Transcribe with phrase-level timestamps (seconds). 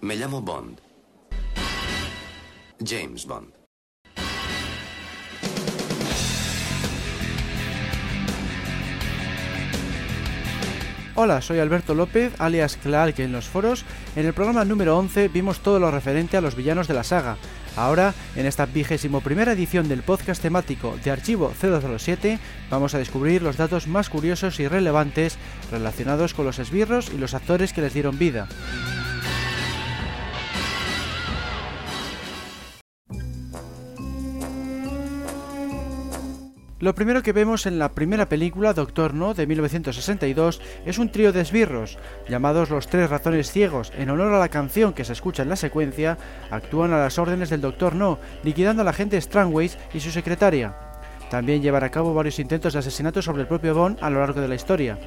[0.00, 0.80] Me llamo Bond.
[2.84, 3.52] James Bond.
[11.14, 13.86] Hola, soy Alberto López, alias Clark en los foros.
[14.16, 17.38] En el programa número 11 vimos todo lo referente a los villanos de la saga.
[17.74, 22.38] Ahora, en esta vigésimo primera edición del podcast temático de Archivo C207,
[22.70, 25.38] vamos a descubrir los datos más curiosos y relevantes
[25.70, 28.46] relacionados con los esbirros y los actores que les dieron vida.
[36.78, 41.32] Lo primero que vemos en la primera película, Doctor No, de 1962, es un trío
[41.32, 41.96] de esbirros,
[42.28, 45.56] llamados los Tres Ratones Ciegos, en honor a la canción que se escucha en la
[45.56, 46.18] secuencia,
[46.50, 50.74] actúan a las órdenes del Doctor No, liquidando a la agente Strangways y su secretaria.
[51.30, 54.42] También llevan a cabo varios intentos de asesinato sobre el propio Bond a lo largo
[54.42, 54.98] de la historia.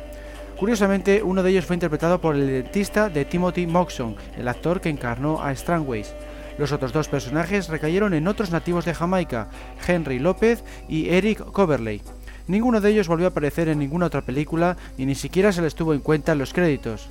[0.57, 4.89] Curiosamente, uno de ellos fue interpretado por el dentista de Timothy Moxon, el actor que
[4.89, 6.15] encarnó a Strangways.
[6.59, 9.47] Los otros dos personajes recayeron en otros nativos de Jamaica,
[9.87, 12.01] Henry López y Eric Coverley.
[12.47, 15.73] Ninguno de ellos volvió a aparecer en ninguna otra película y ni siquiera se les
[15.73, 17.07] tuvo en cuenta en los créditos.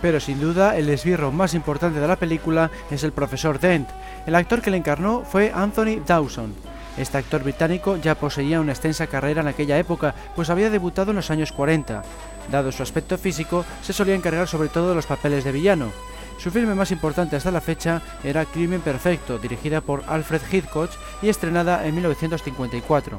[0.00, 3.90] Pero sin duda el esbirro más importante de la película es el profesor Dent.
[4.26, 6.54] El actor que le encarnó fue Anthony Dawson.
[6.96, 11.16] Este actor británico ya poseía una extensa carrera en aquella época, pues había debutado en
[11.16, 12.02] los años 40.
[12.50, 15.92] Dado su aspecto físico, se solía encargar sobre todo de los papeles de villano.
[16.38, 20.90] Su filme más importante hasta la fecha era Crimen Perfecto, dirigida por Alfred Hitchcock
[21.22, 23.18] y estrenada en 1954.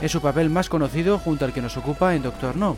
[0.00, 2.76] Es su papel más conocido junto al que nos ocupa en Doctor No.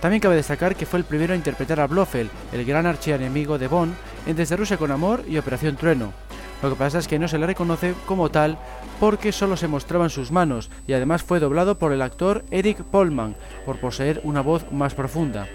[0.00, 3.68] También cabe destacar que fue el primero a interpretar a Blofeld, el gran archienemigo de
[3.68, 3.94] Bond,
[4.26, 6.12] en Desde Rusia con Amor y Operación Trueno.
[6.60, 8.58] Lo que pasa es que no se le reconoce como tal
[9.00, 13.36] porque solo se mostraban sus manos y además fue doblado por el actor Eric Polman
[13.64, 15.48] por poseer una voz más profunda.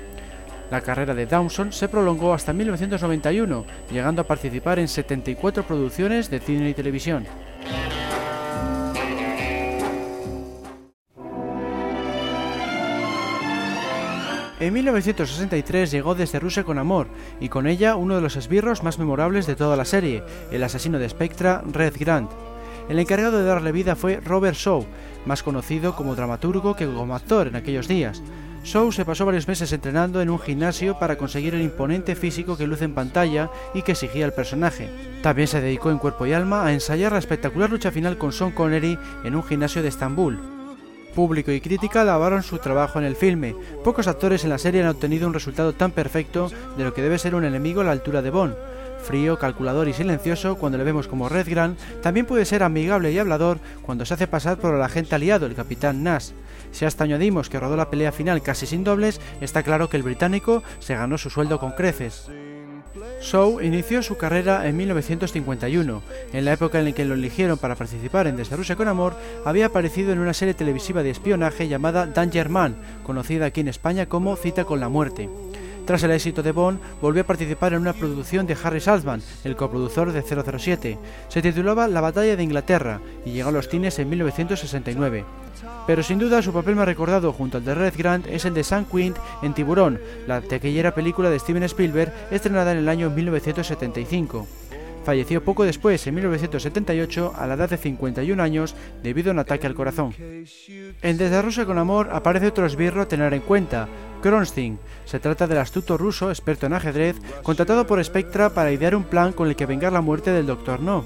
[0.69, 6.39] La carrera de Dawson se prolongó hasta 1991, llegando a participar en 74 producciones de
[6.39, 7.25] cine y televisión.
[14.59, 17.07] En 1963 llegó desde Rusia con Amor,
[17.39, 20.97] y con ella uno de los esbirros más memorables de toda la serie, el asesino
[20.99, 22.31] de Spectra, Red Grant.
[22.89, 24.85] El encargado de darle vida fue Robert Shaw,
[25.25, 28.23] más conocido como dramaturgo que como actor en aquellos días.
[28.67, 32.67] Shaw se pasó varios meses entrenando en un gimnasio para conseguir el imponente físico que
[32.67, 34.89] luce en pantalla y que exigía el personaje.
[35.23, 38.51] También se dedicó en cuerpo y alma a ensayar la espectacular lucha final con Sean
[38.51, 40.41] Connery en un gimnasio de Estambul.
[41.15, 43.55] Público y crítica alabaron su trabajo en el filme.
[43.85, 47.19] Pocos actores en la serie han obtenido un resultado tan perfecto de lo que debe
[47.19, 48.55] ser un enemigo a la altura de Bond.
[49.01, 53.17] Frío, calculador y silencioso cuando le vemos como Red Grant, también puede ser amigable y
[53.17, 56.31] hablador cuando se hace pasar por el agente aliado, el capitán Nash.
[56.71, 60.03] Si hasta añadimos que rodó la pelea final casi sin dobles, está claro que el
[60.03, 62.29] británico se ganó su sueldo con creces.
[63.21, 66.01] Shaw inició su carrera en 1951.
[66.33, 69.15] En la época en la que lo eligieron para participar en Desde Rusia con Amor,
[69.45, 74.07] había aparecido en una serie televisiva de espionaje llamada Danger Man, conocida aquí en España
[74.07, 75.29] como Cita con la Muerte.
[75.87, 79.55] Tras el éxito de Bond, volvió a participar en una producción de Harry Saltzman, el
[79.55, 80.99] coproductor de 007.
[81.29, 85.23] Se titulaba La Batalla de Inglaterra y llegó a los cines en 1969.
[85.87, 88.65] Pero sin duda su papel más recordado junto al de Red Grant es el de
[88.65, 89.97] Sam Quint en Tiburón,
[90.27, 94.45] la taquillera película de Steven Spielberg estrenada en el año 1975.
[95.07, 99.65] Falleció poco después, en 1978, a la edad de 51 años, debido a un ataque
[99.65, 100.13] al corazón.
[101.01, 103.87] En Desde Rusia con Amor aparece otro esbirro a tener en cuenta,
[104.21, 104.77] Kronstein.
[105.05, 109.31] Se trata del astuto ruso, experto en ajedrez, contratado por Spectra para idear un plan
[109.31, 110.81] con el que vengar la muerte del Dr.
[110.81, 111.05] No.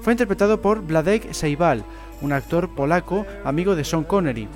[0.00, 1.84] Fue interpretado por Vladek Seibal,
[2.22, 4.48] un actor polaco amigo de Sean Connery.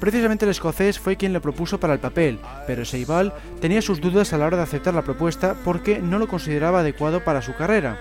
[0.00, 4.32] Precisamente el escocés fue quien le propuso para el papel, pero Seibal tenía sus dudas
[4.32, 7.98] a la hora de aceptar la propuesta porque no lo consideraba adecuado para su carrera.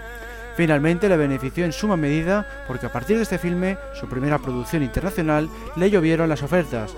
[0.59, 4.83] Finalmente le benefició en suma medida porque a partir de este filme, su primera producción
[4.83, 5.47] internacional,
[5.77, 6.97] le llovieron las ofertas.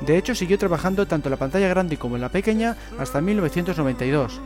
[0.00, 4.40] De hecho, siguió trabajando tanto en la pantalla grande como en la pequeña hasta 1992.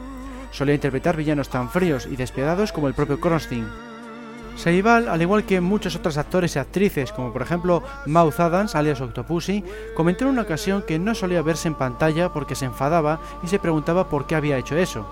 [0.50, 3.66] Solía interpretar villanos tan fríos y despiadados como el propio Kronstein.
[4.56, 9.02] Seibal, al igual que muchos otros actores y actrices, como por ejemplo Mouth Adams, alias
[9.02, 9.62] Octopussy,
[9.94, 13.58] comentó en una ocasión que no solía verse en pantalla porque se enfadaba y se
[13.58, 15.06] preguntaba por qué había hecho eso.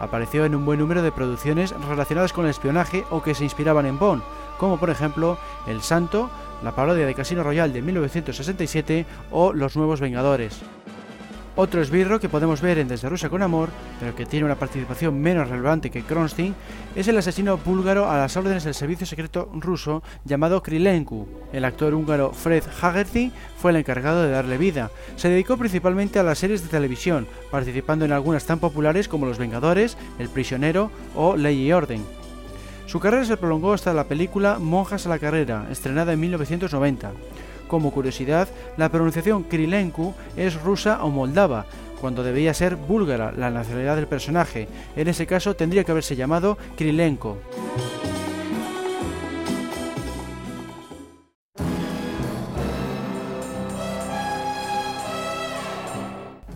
[0.00, 3.86] Apareció en un buen número de producciones relacionadas con el espionaje o que se inspiraban
[3.86, 4.22] en Bond,
[4.58, 6.30] como por ejemplo El Santo,
[6.64, 10.60] la parodia de Casino Royale de 1967 o Los Nuevos Vengadores.
[11.56, 15.20] Otro esbirro que podemos ver en Desde Rusia con Amor, pero que tiene una participación
[15.20, 16.54] menos relevante que Kronstein,
[16.94, 21.26] es el asesino búlgaro a las órdenes del servicio secreto ruso llamado Krilenku.
[21.52, 24.90] El actor húngaro Fred Hagerty fue el encargado de darle vida.
[25.16, 29.38] Se dedicó principalmente a las series de televisión, participando en algunas tan populares como Los
[29.38, 32.04] Vengadores, El Prisionero o Ley y Orden.
[32.86, 37.12] Su carrera se prolongó hasta la película Monjas a la carrera, estrenada en 1990.
[37.70, 41.66] Como curiosidad, la pronunciación Krilenku es rusa o moldava,
[42.00, 44.66] cuando debía ser búlgara la nacionalidad del personaje.
[44.96, 47.38] En ese caso tendría que haberse llamado Krilenko.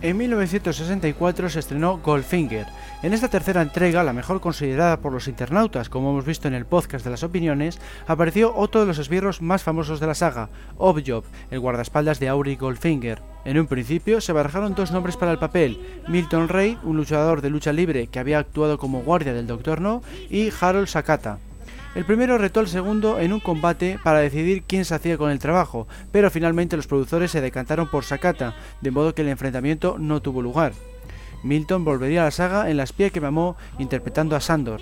[0.04, 2.66] En 1964 se estrenó Goldfinger.
[3.02, 6.66] En esta tercera entrega, la mejor considerada por los internautas, como hemos visto en el
[6.66, 11.24] podcast de las opiniones, apareció otro de los esbirros más famosos de la saga, Objob,
[11.50, 13.22] el guardaespaldas de Auri Goldfinger.
[13.46, 17.48] En un principio se barajaron dos nombres para el papel, Milton Reid, un luchador de
[17.48, 19.80] lucha libre que había actuado como guardia del Dr.
[19.80, 21.38] No, y Harold Sakata.
[21.94, 25.38] El primero retó al segundo en un combate para decidir quién se hacía con el
[25.38, 30.20] trabajo, pero finalmente los productores se decantaron por Sakata, de modo que el enfrentamiento no
[30.20, 30.72] tuvo lugar.
[31.44, 34.80] Milton volvería a la saga en La espía que mamó interpretando a Sandor.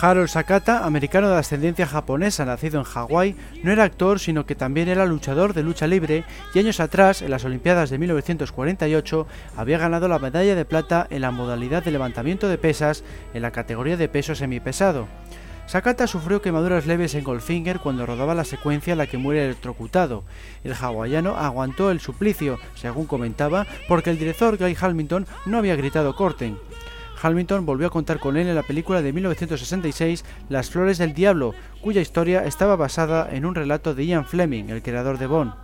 [0.00, 4.88] Harold Sakata, americano de ascendencia japonesa nacido en Hawái, no era actor sino que también
[4.88, 6.24] era luchador de lucha libre
[6.54, 9.26] y años atrás, en las Olimpiadas de 1948,
[9.58, 13.04] había ganado la medalla de plata en la modalidad de levantamiento de pesas
[13.34, 15.06] en la categoría de peso semipesado.
[15.66, 20.24] Sakata sufrió quemaduras leves en Goldfinger cuando rodaba la secuencia en la que muere electrocutado.
[20.64, 26.14] El hawaiano aguantó el suplicio, según comentaba, porque el director Guy Hamilton no había gritado
[26.14, 26.58] corten.
[27.22, 31.54] Hamilton volvió a contar con él en la película de 1966 Las Flores del Diablo,
[31.80, 35.61] cuya historia estaba basada en un relato de Ian Fleming, el creador de Bond.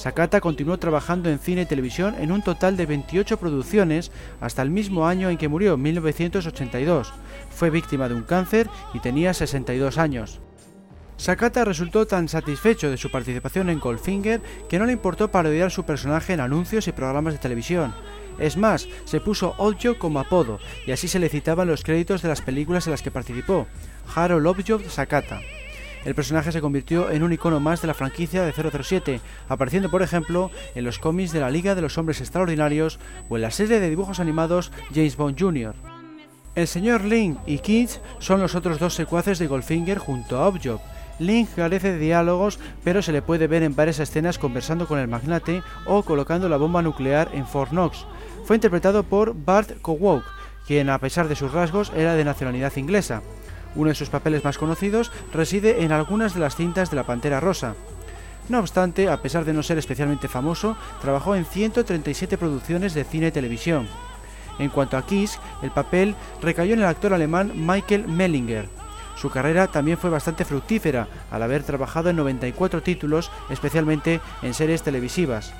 [0.00, 4.10] Sakata continuó trabajando en cine y televisión en un total de 28 producciones
[4.40, 7.12] hasta el mismo año en que murió, 1982.
[7.50, 10.40] Fue víctima de un cáncer y tenía 62 años.
[11.18, 15.84] Sakata resultó tan satisfecho de su participación en Goldfinger que no le importó parodiar su
[15.84, 17.94] personaje en anuncios y programas de televisión.
[18.38, 22.30] Es más, se puso Oddjob como apodo y así se le citaban los créditos de
[22.30, 23.66] las películas en las que participó,
[24.14, 25.42] Harold Oddjob Sakata.
[26.04, 30.02] El personaje se convirtió en un icono más de la franquicia de 007, apareciendo por
[30.02, 32.98] ejemplo en los cómics de la Liga de los Hombres Extraordinarios
[33.28, 35.74] o en la serie de dibujos animados James Bond Jr.
[36.54, 40.80] El señor Link y Kids son los otros dos secuaces de Goldfinger junto a Objob.
[41.18, 45.06] Link carece de diálogos, pero se le puede ver en varias escenas conversando con el
[45.06, 48.06] magnate o colocando la bomba nuclear en Fort Knox.
[48.44, 50.24] Fue interpretado por Bart Kowalk,
[50.66, 53.22] quien a pesar de sus rasgos era de nacionalidad inglesa.
[53.74, 57.40] Uno de sus papeles más conocidos reside en algunas de las cintas de la Pantera
[57.40, 57.74] Rosa.
[58.48, 63.28] No obstante, a pesar de no ser especialmente famoso, trabajó en 137 producciones de cine
[63.28, 63.86] y televisión.
[64.58, 68.68] En cuanto a Kiss, el papel recayó en el actor alemán Michael Mellinger.
[69.16, 74.82] Su carrera también fue bastante fructífera, al haber trabajado en 94 títulos, especialmente en series
[74.82, 75.52] televisivas.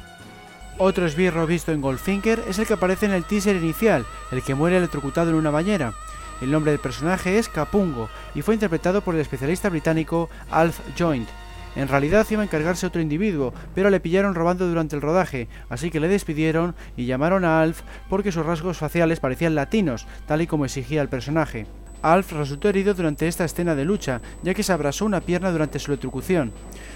[0.79, 4.55] Otro esbirro visto en Goldfinger es el que aparece en el teaser inicial, el que
[4.55, 5.93] muere electrocutado en una bañera.
[6.41, 11.29] El nombre del personaje es Capungo y fue interpretado por el especialista británico Alf Joint.
[11.77, 15.91] En realidad iba a encargarse otro individuo, pero le pillaron robando durante el rodaje, así
[15.91, 20.47] que le despidieron y llamaron a Alf porque sus rasgos faciales parecían latinos, tal y
[20.47, 21.67] como exigía el personaje.
[22.03, 25.79] Alf resultó herido durante esta escena de lucha, ya que se abrasó una pierna durante
[25.79, 26.53] su electrocución.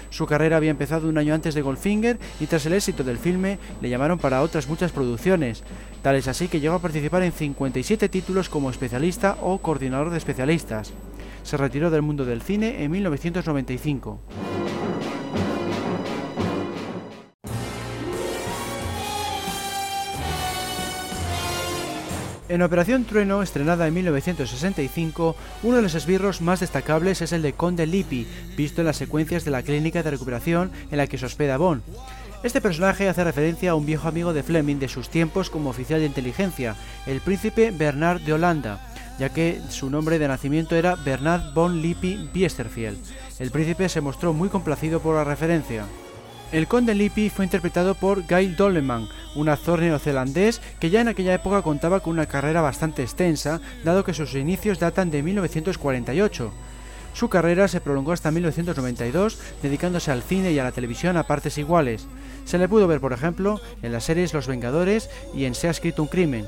[0.09, 3.59] Su carrera había empezado un año antes de Goldfinger y tras el éxito del filme
[3.81, 5.63] le llamaron para otras muchas producciones.
[6.01, 10.17] Tal es así que llegó a participar en 57 títulos como especialista o coordinador de
[10.17, 10.93] especialistas.
[11.43, 14.19] Se retiró del mundo del cine en 1995.
[22.47, 27.53] En Operación Trueno, estrenada en 1965, uno de los esbirros más destacables es el de
[27.53, 31.25] Conde Lippi, visto en las secuencias de la clínica de recuperación en la que se
[31.25, 31.81] hospeda Bond.
[32.43, 35.99] Este personaje hace referencia a un viejo amigo de Fleming de sus tiempos como oficial
[35.99, 36.75] de inteligencia,
[37.07, 38.79] el príncipe Bernard de Holanda,
[39.17, 42.99] ya que su nombre de nacimiento era Bernard von Lippi Biesterfield.
[43.39, 45.85] El príncipe se mostró muy complacido por la referencia.
[46.51, 51.33] El conde Lippi fue interpretado por Gail Dolleman, un actor neozelandés que ya en aquella
[51.33, 56.51] época contaba con una carrera bastante extensa, dado que sus inicios datan de 1948.
[57.13, 61.57] Su carrera se prolongó hasta 1992, dedicándose al cine y a la televisión a partes
[61.57, 62.07] iguales.
[62.45, 65.71] Se le pudo ver, por ejemplo, en las series Los Vengadores y en Se ha
[65.71, 66.45] escrito un crimen.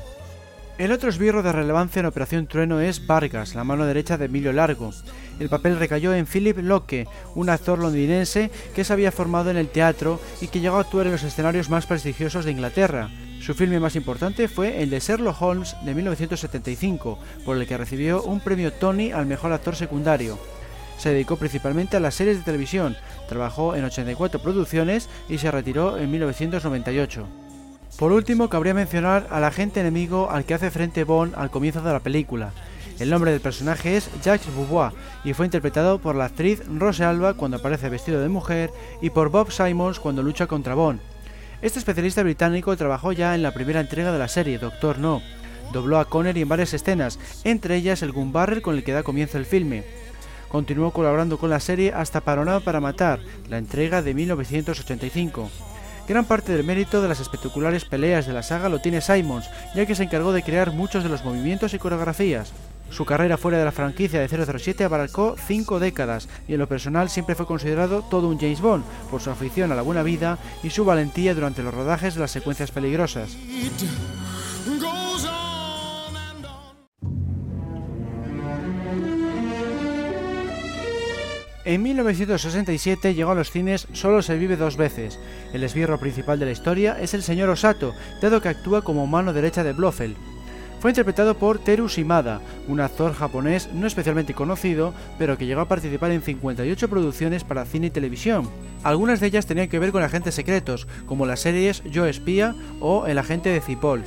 [0.78, 4.52] El otro esbirro de relevancia en Operación Trueno es Vargas, la mano derecha de Emilio
[4.52, 4.92] Largo.
[5.40, 9.70] El papel recayó en Philip Locke, un actor londinense que se había formado en el
[9.70, 13.10] teatro y que llegó a actuar en los escenarios más prestigiosos de Inglaterra.
[13.40, 18.22] Su filme más importante fue el de Sherlock Holmes de 1975, por el que recibió
[18.22, 20.38] un premio Tony al mejor actor secundario.
[20.96, 22.96] Se dedicó principalmente a las series de televisión,
[23.28, 27.47] trabajó en 84 producciones y se retiró en 1998.
[27.98, 31.92] Por último, cabría mencionar al agente enemigo al que hace frente Bond al comienzo de
[31.92, 32.52] la película.
[33.00, 37.34] El nombre del personaje es Jacques Boubois y fue interpretado por la actriz Rose Alba
[37.34, 38.70] cuando aparece vestido de mujer
[39.02, 41.00] y por Bob Simons cuando lucha contra Bond.
[41.60, 45.20] Este especialista británico trabajó ya en la primera entrega de la serie, Doctor No.
[45.72, 49.02] Dobló a Connery en varias escenas, entre ellas el gun barrel con el que da
[49.02, 49.82] comienzo el filme.
[50.48, 55.50] Continuó colaborando con la serie hasta Paronado para Matar, la entrega de 1985.
[56.08, 59.84] Gran parte del mérito de las espectaculares peleas de la saga lo tiene Simons, ya
[59.84, 62.50] que se encargó de crear muchos de los movimientos y coreografías.
[62.88, 67.10] Su carrera fuera de la franquicia de 007 abarcó cinco décadas y en lo personal
[67.10, 70.70] siempre fue considerado todo un James Bond por su afición a la buena vida y
[70.70, 73.36] su valentía durante los rodajes de las secuencias peligrosas.
[81.68, 85.18] En 1967 llegó a los cines Solo se vive dos veces.
[85.52, 89.34] El esbirro principal de la historia es el señor Osato, dado que actúa como mano
[89.34, 90.16] derecha de Blofeld.
[90.80, 95.68] Fue interpretado por Teru Shimada, un actor japonés no especialmente conocido, pero que llegó a
[95.68, 98.48] participar en 58 producciones para cine y televisión.
[98.82, 103.06] Algunas de ellas tenían que ver con agentes secretos, como las series Yo Espía o
[103.06, 104.04] El agente de Cipoll.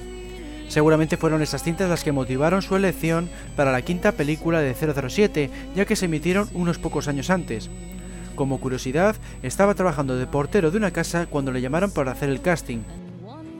[0.71, 5.49] Seguramente fueron esas cintas las que motivaron su elección para la quinta película de 007,
[5.75, 7.69] ya que se emitieron unos pocos años antes.
[8.35, 12.39] Como curiosidad, estaba trabajando de portero de una casa cuando le llamaron para hacer el
[12.39, 12.83] casting.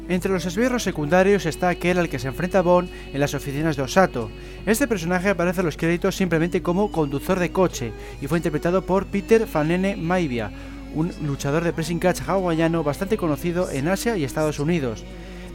[0.08, 3.82] Entre los esbirros secundarios está aquel al que se enfrenta Bond en las oficinas de
[3.82, 4.32] Osato.
[4.65, 7.91] Este personaje aparece en los créditos simplemente como conductor de coche
[8.22, 10.50] y fue interpretado por Peter Fanene Maivia,
[10.96, 15.03] un luchador de pressing catch hawaiano bastante conocido en Asia y Estados Unidos.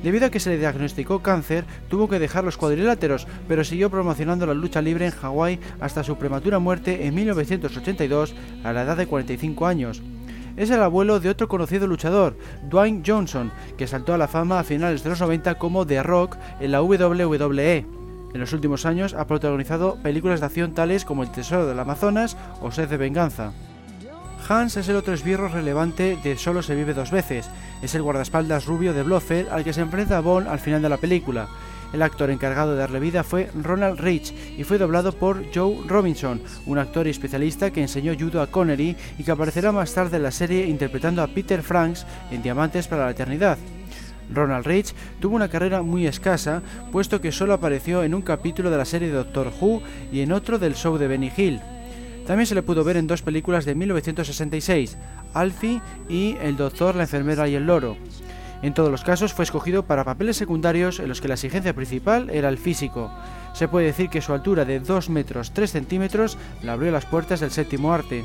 [0.06, 4.46] Debido a que se le diagnosticó cáncer, tuvo que dejar los cuadriláteros, pero siguió promocionando
[4.46, 8.32] la lucha libre en Hawái hasta su prematura muerte en 1982
[8.62, 10.00] a la edad de 45 años.
[10.56, 12.38] Es el abuelo de otro conocido luchador,
[12.70, 16.36] Dwayne Johnson, que saltó a la fama a finales de los 90 como The Rock
[16.60, 17.78] en la WWE.
[18.32, 22.36] En los últimos años ha protagonizado películas de acción tales como El Tesoro del Amazonas
[22.60, 23.54] o Sed de Venganza.
[24.48, 27.50] Hans es el otro esbirro relevante de Solo se vive dos veces.
[27.82, 30.98] Es el guardaespaldas rubio de Blofeld al que se enfrenta Bond al final de la
[30.98, 31.48] película.
[31.92, 36.40] El actor encargado de darle vida fue Ronald Rich y fue doblado por Joe Robinson,
[36.66, 40.22] un actor y especialista que enseñó judo a Connery y que aparecerá más tarde en
[40.22, 43.58] la serie interpretando a Peter Franks en Diamantes para la Eternidad.
[44.32, 48.76] Ronald Rich tuvo una carrera muy escasa, puesto que solo apareció en un capítulo de
[48.76, 51.60] la serie Doctor Who y en otro del show de Benny Hill.
[52.26, 54.96] También se le pudo ver en dos películas de 1966,
[55.32, 57.96] Alfie y El Doctor, la Enfermera y el Loro.
[58.62, 62.30] En todos los casos fue escogido para papeles secundarios en los que la exigencia principal
[62.30, 63.12] era el físico.
[63.52, 67.40] Se puede decir que su altura de 2 metros 3 centímetros le abrió las puertas
[67.40, 68.24] del séptimo arte.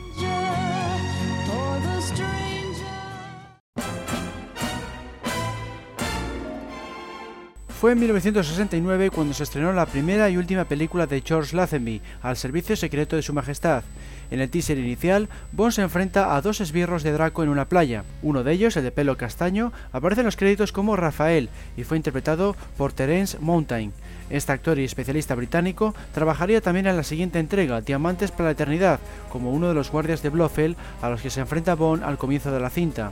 [7.82, 12.38] Fue en 1969 cuando se estrenó la primera y última película de George Lazenby, Al
[12.38, 13.84] Servicio Secreto de Su Majestad.
[14.30, 18.04] En el teaser inicial, Bond se enfrenta a dos esbirros de Draco en una playa.
[18.22, 21.98] Uno de ellos, el de pelo castaño, aparece en los créditos como Rafael y fue
[21.98, 23.94] interpretado por Terence Mountain.
[24.30, 29.00] Este actor y especialista británico trabajaría también en la siguiente entrega, Diamantes para la Eternidad,
[29.32, 32.52] como uno de los guardias de Blofeld a los que se enfrenta Bond al comienzo
[32.52, 33.12] de la cinta.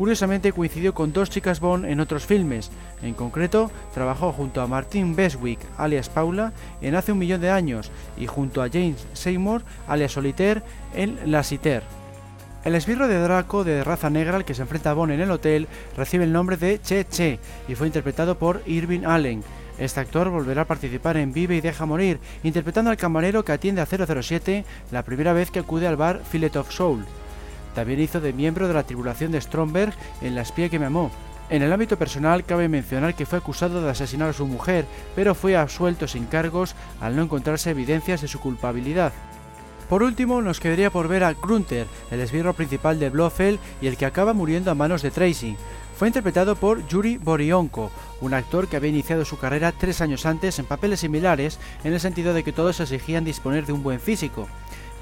[0.00, 2.70] Curiosamente coincidió con dos chicas Bond en otros filmes.
[3.02, 7.90] En concreto, trabajó junto a Martin Beswick, alias Paula, en Hace un millón de años
[8.16, 10.62] y junto a James Seymour, alias Solitaire,
[10.94, 11.82] en La Citer.
[12.64, 15.68] El esbirro de Draco de raza negra al que se enfrenta Bond en el hotel
[15.98, 17.38] recibe el nombre de Che Che
[17.68, 19.44] y fue interpretado por Irving Allen.
[19.78, 23.82] Este actor volverá a participar en Vive y Deja Morir, interpretando al camarero que atiende
[23.82, 27.04] a 007 la primera vez que acude al bar Fillet of Soul.
[27.74, 31.10] También hizo de miembro de la tribulación de Stromberg en La espía que me amó.
[31.50, 34.86] En el ámbito personal cabe mencionar que fue acusado de asesinar a su mujer,
[35.16, 39.12] pero fue absuelto sin cargos al no encontrarse evidencias de su culpabilidad.
[39.88, 43.96] Por último, nos quedaría por ver a Grunter, el esbirro principal de Blofeld y el
[43.96, 45.56] que acaba muriendo a manos de Tracy.
[45.98, 50.60] Fue interpretado por Yuri Borionko, un actor que había iniciado su carrera tres años antes
[50.60, 54.46] en papeles similares, en el sentido de que todos exigían disponer de un buen físico.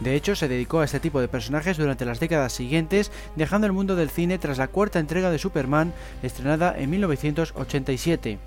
[0.00, 3.72] De hecho, se dedicó a este tipo de personajes durante las décadas siguientes, dejando el
[3.72, 8.38] mundo del cine tras la cuarta entrega de Superman, estrenada en 1987.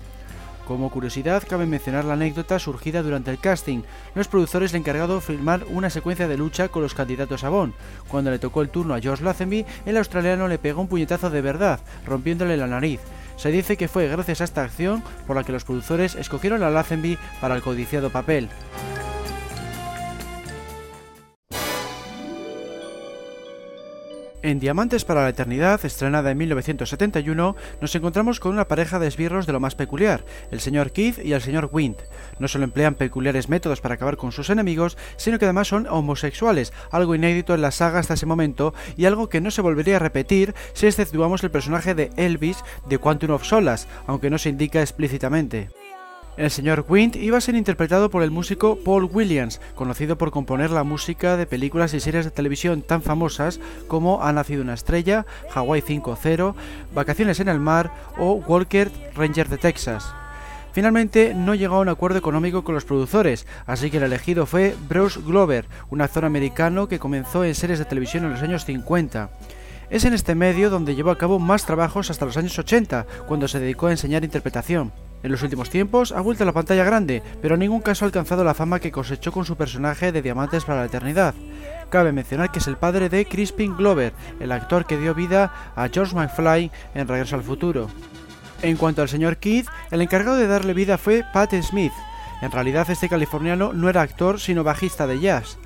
[0.66, 3.82] Como curiosidad, cabe mencionar la anécdota surgida durante el casting.
[4.14, 7.74] Los productores le encargado filmar una secuencia de lucha con los candidatos a Bond.
[8.08, 11.42] Cuando le tocó el turno a George Lazenby, el australiano le pegó un puñetazo de
[11.42, 13.00] verdad, rompiéndole la nariz.
[13.36, 16.70] Se dice que fue gracias a esta acción por la que los productores escogieron a
[16.70, 18.48] Lazenby para el codiciado papel.
[24.42, 29.46] En Diamantes para la Eternidad, estrenada en 1971, nos encontramos con una pareja de esbirros
[29.46, 31.98] de lo más peculiar, el señor Keith y el señor Wind.
[32.40, 36.72] No solo emplean peculiares métodos para acabar con sus enemigos, sino que además son homosexuales,
[36.90, 40.00] algo inédito en la saga hasta ese momento y algo que no se volvería a
[40.00, 44.80] repetir si exceptuamos el personaje de Elvis de Quantum of Solace, aunque no se indica
[44.80, 45.68] explícitamente.
[46.38, 50.70] El señor Wind iba a ser interpretado por el músico Paul Williams, conocido por componer
[50.70, 55.26] la música de películas y series de televisión tan famosas como Ha nacido una estrella,
[55.54, 56.54] Hawaii 5.0,
[56.94, 60.14] Vacaciones en el mar o Walker Ranger de Texas.
[60.72, 64.74] Finalmente no llegó a un acuerdo económico con los productores, así que el elegido fue
[64.88, 69.28] Bruce Glover, un actor americano que comenzó en series de televisión en los años 50.
[69.90, 73.48] Es en este medio donde llevó a cabo más trabajos hasta los años 80, cuando
[73.48, 74.92] se dedicó a enseñar interpretación.
[75.22, 78.06] En los últimos tiempos ha vuelto a la pantalla grande, pero en ningún caso ha
[78.06, 81.34] alcanzado la fama que cosechó con su personaje de Diamantes para la Eternidad.
[81.90, 85.88] Cabe mencionar que es el padre de Crispin Glover, el actor que dio vida a
[85.88, 87.88] George McFly en Regreso al Futuro.
[88.62, 91.92] En cuanto al señor Keith, el encargado de darle vida fue Pat Smith.
[92.40, 95.58] En realidad este californiano no era actor sino bajista de jazz.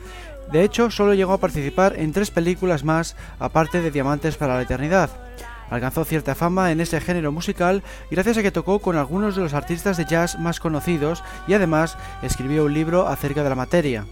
[0.53, 4.63] De hecho, solo llegó a participar en tres películas más, aparte de Diamantes para la
[4.63, 5.11] Eternidad.
[5.71, 9.55] Alcanzó cierta fama en ese género musical gracias a que tocó con algunos de los
[9.55, 14.05] artistas de jazz más conocidos y además escribió un libro acerca de la materia.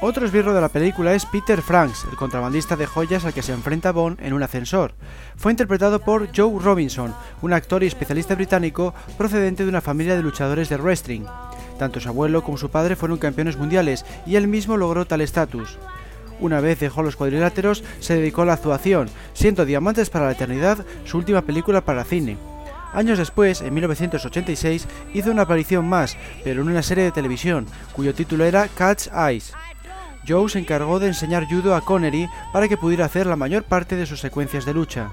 [0.00, 3.52] Otro esbirro de la película es Peter Franks, el contrabandista de joyas al que se
[3.52, 4.94] enfrenta Bond en un ascensor.
[5.36, 10.22] Fue interpretado por Joe Robinson, un actor y especialista británico procedente de una familia de
[10.22, 11.22] luchadores de wrestling.
[11.78, 15.78] Tanto su abuelo como su padre fueron campeones mundiales y él mismo logró tal estatus.
[16.40, 20.84] Una vez dejó los cuadriláteros, se dedicó a la actuación, siendo Diamantes para la Eternidad
[21.04, 22.36] su última película para cine.
[22.92, 28.14] Años después, en 1986, hizo una aparición más, pero en una serie de televisión, cuyo
[28.14, 29.52] título era Catch Eyes.
[30.26, 33.96] Joe se encargó de enseñar judo a Connery para que pudiera hacer la mayor parte
[33.96, 35.10] de sus secuencias de lucha.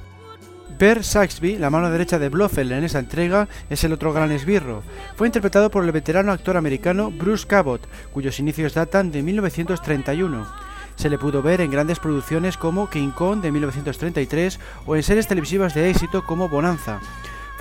[0.78, 4.84] Bear Saxby, la mano derecha de Blofeld en esa entrega, es el otro gran esbirro.
[5.16, 7.82] Fue interpretado por el veterano actor americano Bruce Cabot,
[8.14, 13.42] cuyos inicios datan de 1931 se le pudo ver en grandes producciones como King Kong
[13.42, 17.00] de 1933 o en series televisivas de éxito como Bonanza.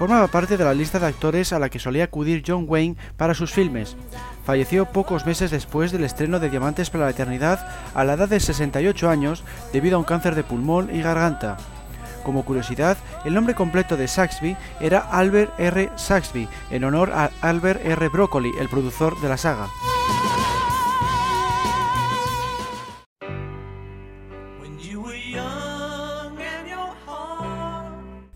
[0.01, 3.35] Formaba parte de la lista de actores a la que solía acudir John Wayne para
[3.35, 3.97] sus filmes.
[4.47, 8.41] Falleció pocos meses después del estreno de Diamantes para la Eternidad a la edad de
[8.41, 11.59] 68 años debido a un cáncer de pulmón y garganta.
[12.23, 15.91] Como curiosidad, el nombre completo de Saxby era Albert R.
[15.97, 18.09] Saxby, en honor a Albert R.
[18.09, 19.69] Broccoli, el productor de la saga.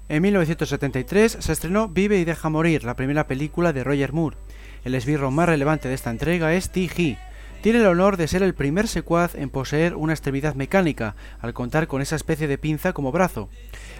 [0.06, 4.36] En 1973 se estrenó Vive y deja morir, la primera película de Roger Moore.
[4.84, 7.16] El esbirro más relevante de esta entrega es T.G.
[7.62, 11.86] Tiene el honor de ser el primer secuaz en poseer una extremidad mecánica, al contar
[11.86, 13.48] con esa especie de pinza como brazo.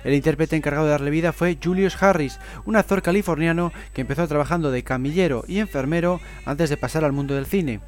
[0.04, 4.70] El intérprete encargado de darle vida fue Julius Harris, un actor californiano que empezó trabajando
[4.70, 7.80] de camillero y enfermero antes de pasar al mundo del cine.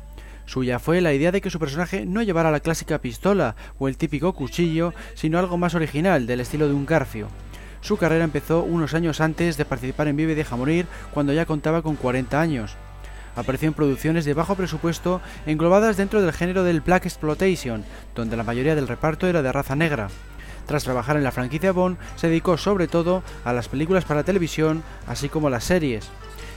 [0.46, 3.98] Suya fue la idea de que su personaje no llevara la clásica pistola o el
[3.98, 7.29] típico cuchillo, sino algo más original, del estilo de un garfio.
[7.81, 11.47] Su carrera empezó unos años antes de participar en Vive y Deja Morir, cuando ya
[11.47, 12.77] contaba con 40 años.
[13.37, 17.85] Apareció en producciones de bajo presupuesto englobadas dentro del género del Black Exploitation,
[18.15, 20.09] donde la mayoría del reparto era de raza negra.
[20.67, 24.83] Tras trabajar en la franquicia Bond, se dedicó sobre todo a las películas para televisión,
[25.07, 26.09] así como las series.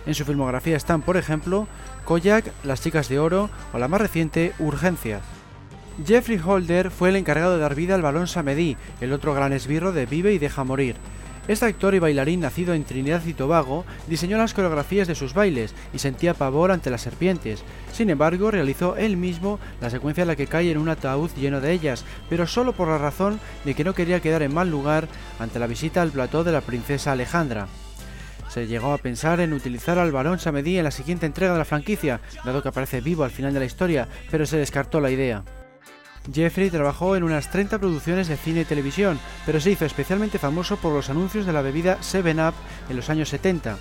[0.06, 1.68] En su filmografía están, por ejemplo,
[2.06, 5.20] Koyak, Las chicas de oro o la más reciente, Urgencia.
[6.06, 9.92] Jeffrey Holder fue el encargado de dar vida al balón Samedi, el otro gran esbirro
[9.92, 10.96] de Vive y Deja Morir.
[11.50, 15.74] Este actor y bailarín nacido en Trinidad y Tobago diseñó las coreografías de sus bailes
[15.94, 17.64] y sentía pavor ante las serpientes.
[17.92, 21.60] Sin embargo, realizó él mismo la secuencia en la que cae en un ataúd lleno
[21.60, 25.08] de ellas, pero solo por la razón de que no quería quedar en mal lugar
[25.40, 27.68] ante la visita al plató de la princesa Alejandra.
[28.48, 31.66] Se llegó a pensar en utilizar al varón Samedi en la siguiente entrega de la
[31.66, 35.44] franquicia, dado que aparece vivo al final de la historia, pero se descartó la idea.
[36.34, 40.78] Jeffrey trabajó en unas 30 producciones de cine y televisión, pero se hizo especialmente famoso
[40.78, 42.54] por los anuncios de la bebida 7-Up
[42.90, 43.78] en los años 70.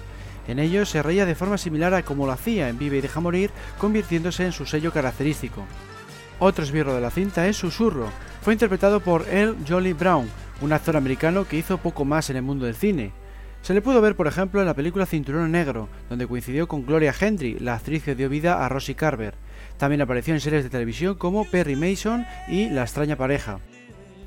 [0.49, 3.21] En ellos se reía de forma similar a como lo hacía en Vive y Deja
[3.21, 5.65] Morir, convirtiéndose en su sello característico.
[6.39, 8.09] Otro esbirro de la cinta es Susurro.
[8.43, 10.29] Fue interpretado por Earl Jolly Brown,
[10.63, 13.13] un actor americano que hizo poco más en el mundo del cine.
[13.61, 17.15] Se le pudo ver, por ejemplo, en la película Cinturón Negro, donde coincidió con Gloria
[17.19, 19.35] Hendry, la actriz que dio vida a Rosie Carver.
[19.79, 23.61] También apareció en series de televisión como Perry Mason y La extraña pareja.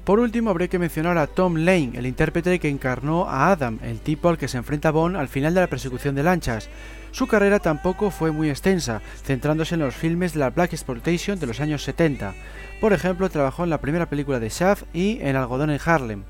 [0.05, 3.99] Por último, habría que mencionar a Tom Lane, el intérprete que encarnó a Adam, el
[3.99, 6.69] tipo al que se enfrenta Bond al final de la persecución de lanchas.
[7.11, 11.45] Su carrera tampoco fue muy extensa, centrándose en los filmes de la Black Exploitation de
[11.45, 12.33] los años 70.
[12.79, 16.23] Por ejemplo, trabajó en la primera película de Shaft y en Algodón en Harlem.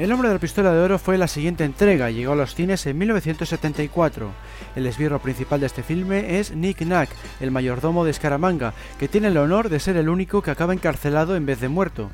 [0.00, 2.86] El hombre de la pistola de oro fue la siguiente entrega, llegó a los cines
[2.86, 4.30] en 1974.
[4.74, 9.28] El esbirro principal de este filme es Nick Nack, el mayordomo de Scaramanga, que tiene
[9.28, 12.10] el honor de ser el único que acaba encarcelado en vez de muerto.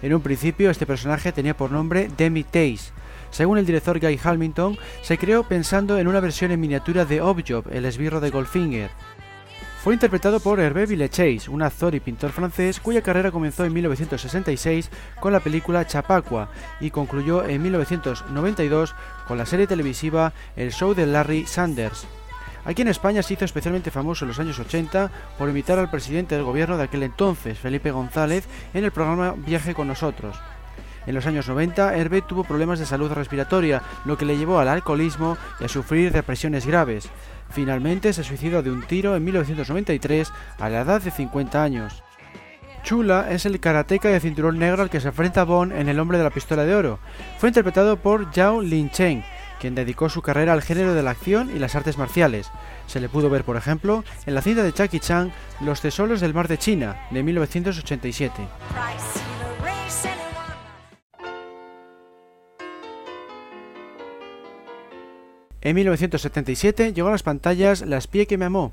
[0.00, 2.90] En un principio este personaje tenía por nombre Demi Taze.
[3.30, 7.66] Según el director Guy Hamilton, se creó pensando en una versión en miniatura de Objob,
[7.70, 8.90] el esbirro de Goldfinger.
[9.86, 14.90] Fue interpretado por Hervé Villechais, un actor y pintor francés cuya carrera comenzó en 1966
[15.20, 16.48] con la película Chapaqua
[16.80, 18.96] y concluyó en 1992
[19.28, 22.04] con la serie televisiva El Show de Larry Sanders.
[22.64, 26.34] Aquí en España se hizo especialmente famoso en los años 80 por invitar al presidente
[26.34, 30.36] del gobierno de aquel entonces, Felipe González, en el programa Viaje con nosotros.
[31.06, 34.66] En los años 90, Hervé tuvo problemas de salud respiratoria, lo que le llevó al
[34.66, 37.08] alcoholismo y a sufrir depresiones graves.
[37.50, 42.02] Finalmente se suicidó de un tiro en 1993 a la edad de 50 años.
[42.82, 46.18] Chula es el karateca de cinturón negro al que se enfrenta Bond en El hombre
[46.18, 47.00] de la pistola de oro.
[47.38, 49.24] Fue interpretado por Yao Lin Cheng,
[49.58, 52.50] quien dedicó su carrera al género de la acción y las artes marciales.
[52.86, 56.34] Se le pudo ver, por ejemplo, en la cinta de Jackie Chan Los tesoros del
[56.34, 58.46] mar de China, de 1987.
[65.66, 68.70] En 1977 llegó a las pantallas La espía que me amó.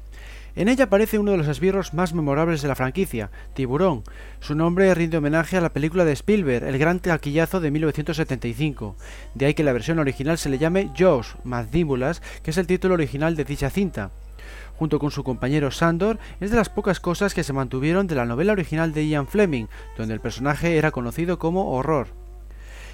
[0.56, 4.04] En ella aparece uno de los esbirros más memorables de la franquicia, Tiburón.
[4.42, 8.96] Su nombre rinde homenaje a la película de Spielberg, el gran taquillazo de 1975.
[9.34, 12.94] De ahí que la versión original se le llame Jaws, Mandíbulas, que es el título
[12.94, 14.12] original de dicha cinta.
[14.76, 18.26] Junto con su compañero Sandor, es de las pocas cosas que se mantuvieron de la
[18.26, 19.66] novela original de Ian Fleming,
[19.98, 22.23] donde el personaje era conocido como Horror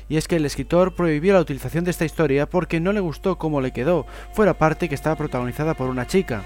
[0.10, 3.38] y es que el escritor prohibió la utilización de esta historia porque no le gustó
[3.38, 6.43] cómo le quedó, fuera parte que estaba protagonizada por una chica.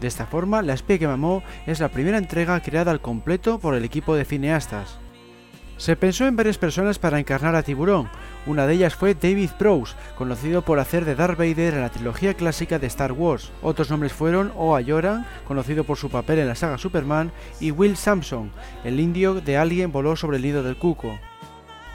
[0.00, 3.74] De esta forma, La espía que mamó es la primera entrega creada al completo por
[3.74, 4.98] el equipo de cineastas.
[5.76, 8.10] Se pensó en varias personas para encarnar a Tiburón.
[8.46, 12.34] Una de ellas fue David Prowse, conocido por hacer de Darth Vader en la trilogía
[12.34, 13.50] clásica de Star Wars.
[13.62, 17.96] Otros nombres fueron Oa Yoran, conocido por su papel en la saga Superman, y Will
[17.96, 18.50] Sampson,
[18.84, 21.18] el indio de Alien voló sobre el nido del cuco.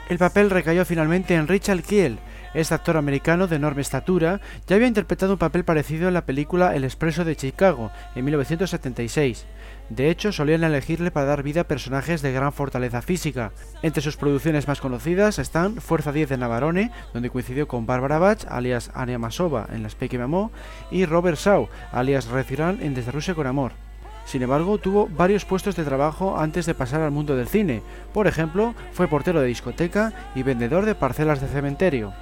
[0.08, 2.20] El papel recayó finalmente en Richard Kiel.
[2.54, 6.76] Este actor americano de enorme estatura ya había interpretado un papel parecido en la película
[6.76, 9.46] El Expreso de Chicago en 1976.
[9.90, 13.50] De hecho, solían elegirle para dar vida a personajes de gran fortaleza física.
[13.82, 18.46] Entre sus producciones más conocidas están Fuerza 10 de Navarone, donde coincidió con Barbara Bach,
[18.48, 20.52] alias Anya Masova, en La Spy que me amó,
[20.92, 23.85] y Robert Shaw, alias Red en Desde Rusia con Amor.
[24.26, 27.80] Sin embargo, tuvo varios puestos de trabajo antes de pasar al mundo del cine.
[28.12, 32.12] Por ejemplo, fue portero de discoteca y vendedor de parcelas de cementerio.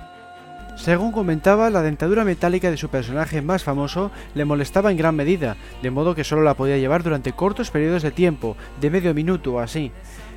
[0.77, 5.57] Según comentaba, la dentadura metálica de su personaje más famoso le molestaba en gran medida,
[5.83, 9.55] de modo que solo la podía llevar durante cortos periodos de tiempo, de medio minuto
[9.55, 9.91] o así.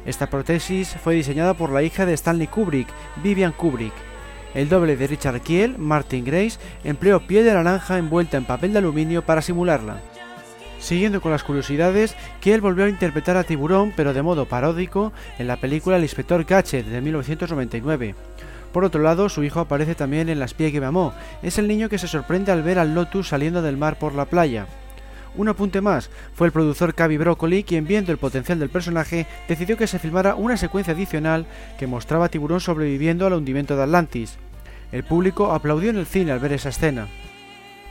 [0.06, 2.88] Esta prótesis fue diseñada por la hija de Stanley Kubrick,
[3.22, 3.94] Vivian Kubrick.
[4.54, 8.80] El doble de Richard Kiel, Martin Grace, empleó piel de naranja envuelta en papel de
[8.80, 10.02] aluminio para simularla.
[10.80, 15.48] Siguiendo con las curiosidades, Kiel volvió a interpretar a Tiburón, pero de modo paródico, en
[15.48, 18.16] la película El inspector Gadget de 1999.
[18.72, 21.14] Por otro lado, su hijo aparece también en Las espía que.
[21.42, 24.26] Es el niño que se sorprende al ver al Lotus saliendo del mar por la
[24.26, 24.68] playa.
[25.36, 29.78] Un apunte más, fue el productor Cavi Broccoli quien viendo el potencial del personaje decidió
[29.78, 31.46] que se filmara una secuencia adicional
[31.78, 34.38] que mostraba a Tiburón sobreviviendo al hundimiento de Atlantis.
[34.92, 37.08] El público aplaudió en el cine al ver esa escena.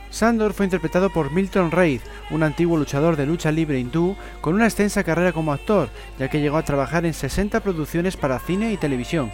[0.09, 4.65] Sandor fue interpretado por Milton Reid, un antiguo luchador de lucha libre hindú con una
[4.65, 8.77] extensa carrera como actor, ya que llegó a trabajar en 60 producciones para cine y
[8.77, 9.31] televisión.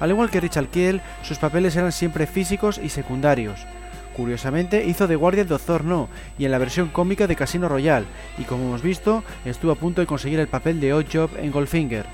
[0.00, 3.66] Al igual que Richard Kiel, sus papeles eran siempre físicos y secundarios.
[4.16, 8.06] Curiosamente, hizo de guardia en Doctor No y en la versión cómica de Casino Royale,
[8.38, 11.50] y como hemos visto, estuvo a punto de conseguir el papel de Odd Job en
[11.50, 12.06] Goldfinger.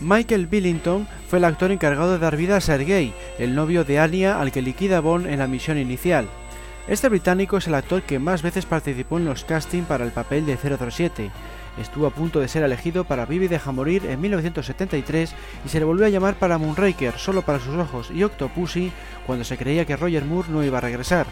[0.00, 4.40] Michael Billington fue el actor encargado de dar vida a Sergei, el novio de Anya
[4.40, 6.28] al que liquida Bond en la misión inicial.
[6.88, 10.46] Este británico es el actor que más veces participó en los castings para el papel
[10.46, 11.30] de 007.
[11.78, 15.34] Estuvo a punto de ser elegido para Vivi deja morir en 1973
[15.66, 18.90] y se le volvió a llamar para Moonraker, solo para sus ojos, y Octopussy
[19.26, 21.26] cuando se creía que Roger Moore no iba a regresar.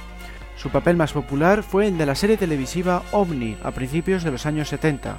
[0.56, 4.44] Su papel más popular fue el de la serie televisiva OVNI a principios de los
[4.44, 5.18] años 70.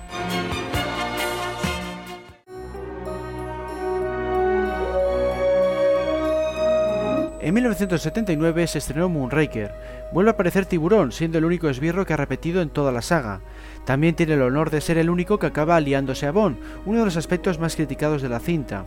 [7.47, 9.73] En 1979 se estrenó Moonraker.
[10.11, 13.39] Vuelve a aparecer Tiburón, siendo el único esbirro que ha repetido en toda la saga.
[13.85, 17.05] También tiene el honor de ser el único que acaba aliándose a Bond, uno de
[17.05, 18.83] los aspectos más criticados de la cinta.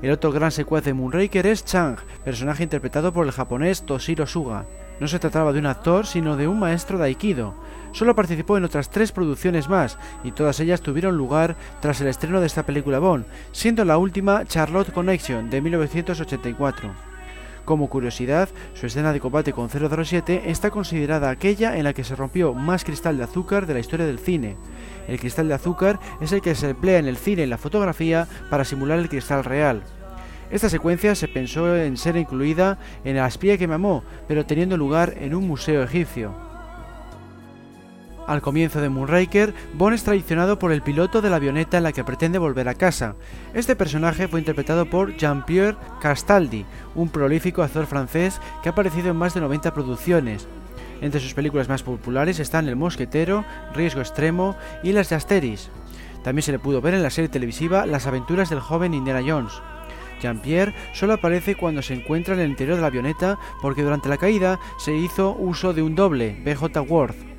[0.00, 4.64] El otro gran secuaz de Moonraker es Chang, personaje interpretado por el japonés Toshiro Suga.
[4.98, 7.52] No se trataba de un actor, sino de un maestro de Aikido.
[7.92, 12.40] Solo participó en otras tres producciones más, y todas ellas tuvieron lugar tras el estreno
[12.40, 17.09] de esta película Bond, siendo la última Charlotte Connection de 1984.
[17.64, 22.16] Como curiosidad, su escena de combate con 007 está considerada aquella en la que se
[22.16, 24.56] rompió más cristal de azúcar de la historia del cine.
[25.06, 28.26] El cristal de azúcar es el que se emplea en el cine y la fotografía
[28.48, 29.82] para simular el cristal real.
[30.50, 34.76] Esta secuencia se pensó en ser incluida en El espía que me amó, pero teniendo
[34.76, 36.49] lugar en un museo egipcio.
[38.30, 41.90] Al comienzo de Moonraker, Bond es traicionado por el piloto de la avioneta en la
[41.90, 43.16] que pretende volver a casa.
[43.54, 46.64] Este personaje fue interpretado por Jean-Pierre Castaldi,
[46.94, 50.46] un prolífico actor francés que ha aparecido en más de 90 producciones.
[51.00, 55.68] Entre sus películas más populares están El Mosquetero, Riesgo Extremo y Las de Asteris.
[56.22, 59.54] También se le pudo ver en la serie televisiva Las aventuras del joven Indiana Jones.
[60.22, 64.18] Jean-Pierre solo aparece cuando se encuentra en el interior de la avioneta porque durante la
[64.18, 67.29] caída se hizo uso de un doble, BJ Worth.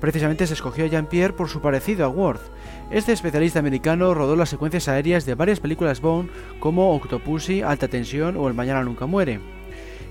[0.00, 2.40] Precisamente se escogió a Jean-Pierre por su parecido a Worth.
[2.90, 8.36] Este especialista americano rodó las secuencias aéreas de varias películas Bond como Octopussy, Alta Tensión
[8.36, 9.40] o El Mañana Nunca Muere.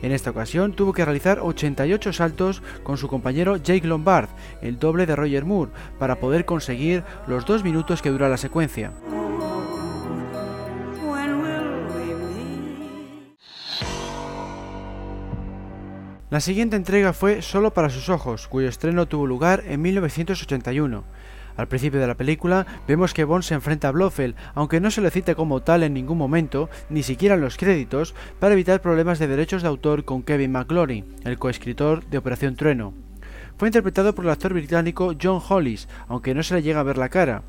[0.01, 4.29] En esta ocasión tuvo que realizar 88 saltos con su compañero Jake Lombard,
[4.61, 8.93] el doble de Roger Moore, para poder conseguir los dos minutos que dura la secuencia.
[16.29, 21.03] La siguiente entrega fue Solo para sus ojos, cuyo estreno tuvo lugar en 1981.
[21.57, 25.01] Al principio de la película vemos que Bond se enfrenta a Blofeld, aunque no se
[25.01, 29.17] le cita como tal en ningún momento, ni siquiera en los créditos, para evitar problemas
[29.17, 32.93] de derechos de autor con Kevin McClory, el coescritor de Operación Trueno.
[33.57, 36.99] Fue interpretado por el actor británico John Hollis, aunque no se le llega a ver
[36.99, 37.41] la cara.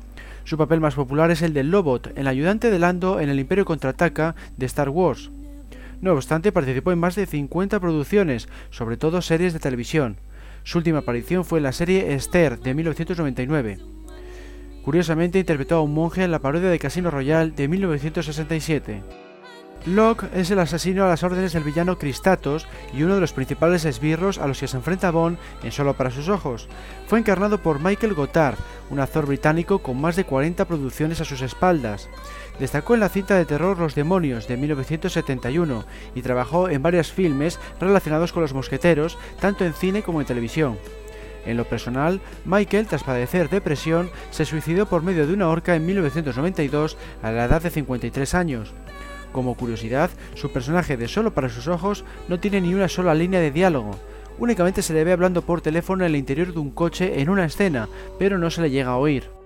[0.43, 3.63] Su papel más popular es el del Lobot, el ayudante de Lando en el Imperio
[3.63, 5.29] Contraataca de Star Wars.
[6.01, 10.17] No obstante, participó en más de 50 producciones, sobre todo series de televisión.
[10.63, 13.79] Su última aparición fue en la serie Esther de 1999.
[14.83, 19.03] Curiosamente interpretó a un monje en la parodia de Casino Royale de 1967.
[19.85, 23.83] Locke es el asesino a las órdenes del villano Cristatos y uno de los principales
[23.85, 26.67] esbirros a los que se enfrenta Bond en Solo para sus ojos.
[27.07, 28.57] Fue encarnado por Michael Gotthard,
[28.91, 32.09] un actor británico con más de 40 producciones a sus espaldas.
[32.59, 35.85] Destacó en la cinta de terror Los Demonios de 1971
[36.15, 40.77] y trabajó en varios filmes relacionados con los mosqueteros, tanto en cine como en televisión.
[41.45, 45.85] En lo personal, Michael, tras padecer depresión, se suicidó por medio de una horca en
[45.85, 48.73] 1992 a la edad de 53 años.
[49.31, 53.39] Como curiosidad, su personaje de Solo para sus ojos no tiene ni una sola línea
[53.39, 53.91] de diálogo.
[54.37, 57.45] Únicamente se le ve hablando por teléfono en el interior de un coche en una
[57.45, 57.87] escena,
[58.19, 59.40] pero no se le llega a oír.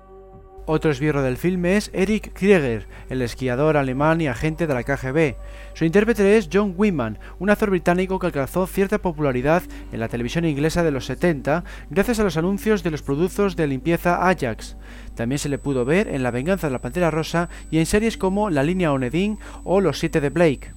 [0.68, 5.36] Otro esbirro del filme es Eric Krieger, el esquiador alemán y agente de la KGB.
[5.76, 10.44] Su intérprete es John Wyman, un actor británico que alcanzó cierta popularidad en la televisión
[10.44, 14.76] inglesa de los 70 gracias a los anuncios de los productos de limpieza Ajax.
[15.14, 18.18] También se le pudo ver en La venganza de la Pantera Rosa y en series
[18.18, 20.74] como La línea Onedin o Los siete de Blake.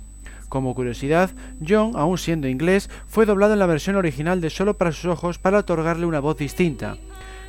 [0.50, 1.30] Como curiosidad,
[1.66, 5.38] John, aún siendo inglés, fue doblado en la versión original de Solo para sus ojos
[5.38, 6.98] para otorgarle una voz distinta.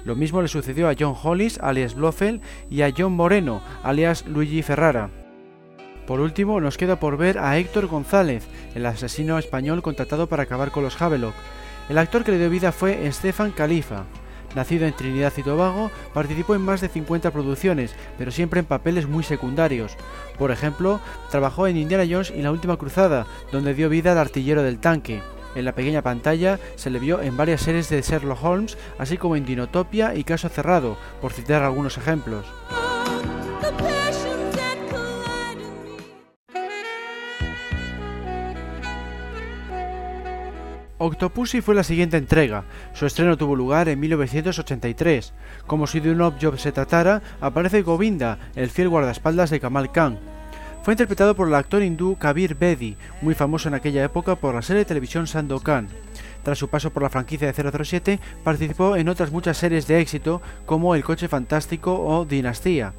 [0.05, 4.61] Lo mismo le sucedió a John Hollis, alias Blofeld, y a John Moreno, alias Luigi
[4.61, 5.09] Ferrara.
[6.07, 10.71] Por último, nos queda por ver a Héctor González, el asesino español contratado para acabar
[10.71, 11.35] con los Havelock.
[11.87, 14.05] El actor que le dio vida fue Estefan Califa.
[14.55, 19.07] Nacido en Trinidad y Tobago, participó en más de 50 producciones, pero siempre en papeles
[19.07, 19.95] muy secundarios.
[20.39, 24.63] Por ejemplo, trabajó en Indiana Jones y La Última Cruzada, donde dio vida al artillero
[24.63, 25.21] del tanque.
[25.55, 29.35] En la pequeña pantalla se le vio en varias series de Sherlock Holmes, así como
[29.35, 32.45] en Dinotopia y Caso Cerrado, por citar algunos ejemplos.
[41.01, 42.65] Octopussy fue la siguiente entrega.
[42.93, 45.33] Su estreno tuvo lugar en 1983.
[45.65, 50.19] Como si de un off-job se tratara, aparece Govinda, el fiel guardaespaldas de Kamal Khan.
[50.81, 54.61] Fue interpretado por el actor hindú Kabir Bedi, muy famoso en aquella época por la
[54.61, 55.89] serie de televisión Sandokan.
[56.43, 60.41] Tras su paso por la franquicia de 007, participó en otras muchas series de éxito
[60.65, 62.93] como El coche fantástico o Dinastía.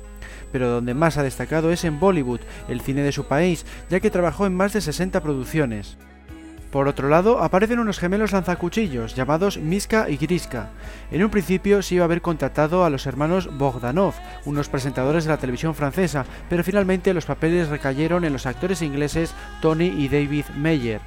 [0.53, 4.11] Pero donde más ha destacado es en Bollywood, el cine de su país, ya que
[4.11, 5.97] trabajó en más de 60 producciones.
[6.71, 10.71] Por otro lado, aparecen unos gemelos lanzacuchillos llamados Miska y Griska.
[11.11, 15.31] En un principio se iba a haber contratado a los hermanos Bogdanov, unos presentadores de
[15.31, 20.45] la televisión francesa, pero finalmente los papeles recayeron en los actores ingleses Tony y David
[20.57, 21.01] Meyer.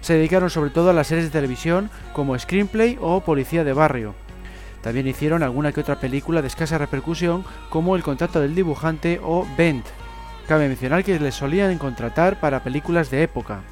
[0.00, 4.14] se dedicaron sobre todo a las series de televisión como Screenplay o Policía de Barrio.
[4.82, 9.46] También hicieron alguna que otra película de escasa repercusión como El contrato del dibujante o
[9.56, 9.86] Bent.
[10.46, 13.62] Cabe mencionar que les solían contratar para películas de época.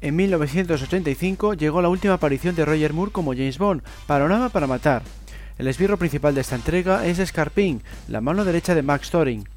[0.00, 5.02] En 1985 llegó la última aparición de Roger Moore como James Bond, Panorama para Matar.
[5.58, 9.48] El esbirro principal de esta entrega es Scarpin, la mano derecha de Max Thoring.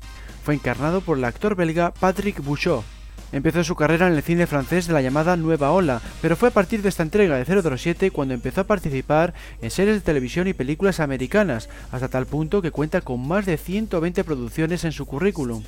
[0.44, 2.84] Fue encarnado por el actor belga Patrick Bouchot.
[3.32, 6.54] Empezó su carrera en el cine francés de la llamada Nueva Ola, pero fue a
[6.54, 10.54] partir de esta entrega de 007 cuando empezó a participar en series de televisión y
[10.54, 15.64] películas americanas, hasta tal punto que cuenta con más de 120 producciones en su currículum.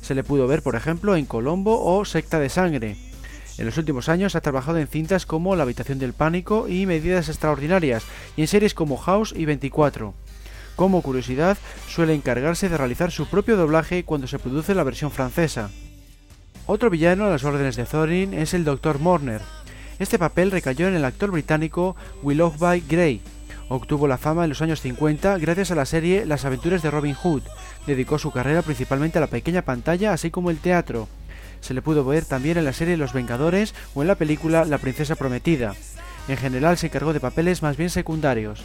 [0.00, 2.96] Se le pudo ver, por ejemplo, en Colombo o Secta de Sangre.
[3.58, 7.28] En los últimos años ha trabajado en cintas como La habitación del pánico y Medidas
[7.28, 8.04] extraordinarias,
[8.36, 10.12] y en series como House y 24.
[10.76, 11.56] Como curiosidad,
[11.88, 15.70] suele encargarse de realizar su propio doblaje cuando se produce la versión francesa.
[16.66, 18.98] Otro villano a las órdenes de Thorin es el Dr.
[18.98, 19.40] Morner.
[19.98, 23.22] Este papel recayó en el actor británico Willoughby Gray.
[23.70, 27.14] Obtuvo la fama en los años 50 gracias a la serie Las aventuras de Robin
[27.14, 27.42] Hood.
[27.86, 31.08] Dedicó su carrera principalmente a la pequeña pantalla así como el teatro
[31.66, 34.78] se le pudo ver también en la serie Los Vengadores o en la película La
[34.78, 35.74] Princesa Prometida.
[36.28, 38.64] En general se encargó de papeles más bien secundarios.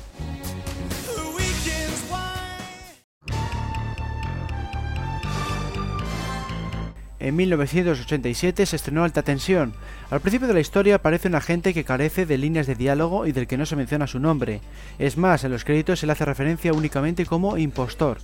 [7.20, 9.74] En 1987 se estrenó Alta Tensión.
[10.10, 13.32] Al principio de la historia aparece un agente que carece de líneas de diálogo y
[13.32, 14.62] del que no se menciona su nombre.
[14.98, 18.20] Es más, en los créditos se le hace referencia únicamente como impostor.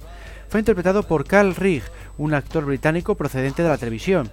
[0.49, 1.83] Fue interpretado por Carl Rigg,
[2.17, 4.31] un actor británico procedente de la televisión.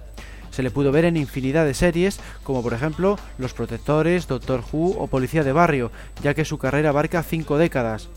[0.55, 4.91] Se le pudo ver en infinidad de series, como por ejemplo Los Protectores, Doctor Who
[4.97, 5.91] o Policía de Barrio,
[6.23, 8.07] ya que su carrera abarca cinco décadas.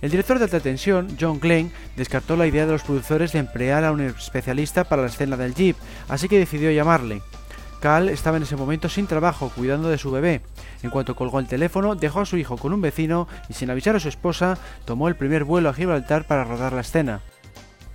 [0.00, 3.82] El director de alta tensión, John Glenn, descartó la idea de los productores de emplear
[3.82, 5.76] a un especialista para la escena del jeep,
[6.08, 7.20] así que decidió llamarle.
[7.80, 10.40] Cal estaba en ese momento sin trabajo, cuidando de su bebé.
[10.84, 13.96] En cuanto colgó el teléfono, dejó a su hijo con un vecino y sin avisar
[13.96, 17.22] a su esposa, tomó el primer vuelo a Gibraltar para rodar la escena.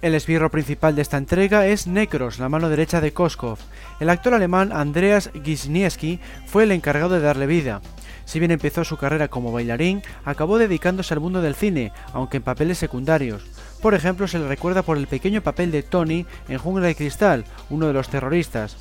[0.04, 3.58] El esbirro principal de esta entrega es Necros, la mano derecha de Koskov.
[4.02, 7.80] El actor alemán Andreas Gisniewski fue el encargado de darle vida.
[8.26, 12.44] Si bien empezó su carrera como bailarín, acabó dedicándose al mundo del cine, aunque en
[12.44, 13.46] papeles secundarios.
[13.82, 17.46] Por ejemplo, se le recuerda por el pequeño papel de Tony en Jungla de Cristal,
[17.70, 18.76] uno de los terroristas.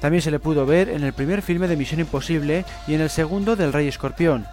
[0.00, 3.10] También se le pudo ver en el primer filme de Misión Imposible y en el
[3.10, 4.46] segundo del Rey Escorpión.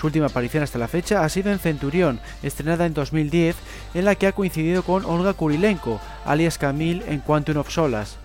[0.00, 3.54] Su última aparición hasta la fecha ha sido en Centurión, estrenada en 2010,
[3.92, 8.16] en la que ha coincidido con Olga Kurilenko, alias Camille en Quantum of Solas.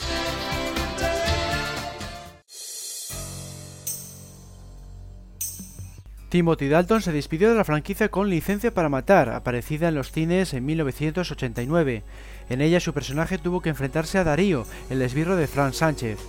[6.30, 10.54] Timothy Dalton se despidió de la franquicia con Licencia para Matar, aparecida en los cines
[10.54, 12.04] en 1989.
[12.48, 16.20] En ella su personaje tuvo que enfrentarse a Darío, el esbirro de Frank Sánchez.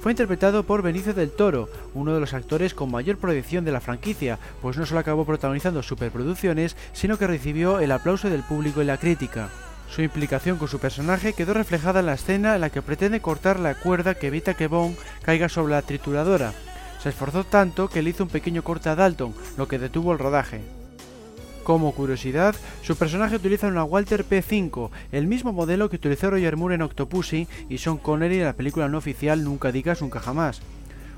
[0.00, 3.82] Fue interpretado por Benicio del Toro, uno de los actores con mayor proyección de la
[3.82, 8.86] franquicia, pues no solo acabó protagonizando superproducciones, sino que recibió el aplauso del público y
[8.86, 9.50] la crítica.
[9.90, 13.60] Su implicación con su personaje quedó reflejada en la escena en la que pretende cortar
[13.60, 16.54] la cuerda que evita que Bond caiga sobre la trituradora.
[17.02, 20.18] Se esforzó tanto que le hizo un pequeño corte a Dalton, lo que detuvo el
[20.18, 20.79] rodaje.
[21.64, 26.76] Como curiosidad, su personaje utiliza una Walter P5, el mismo modelo que utilizó Roger Moore
[26.76, 30.62] en Octopussy y Sean Connery en la película no oficial Nunca digas nunca jamás.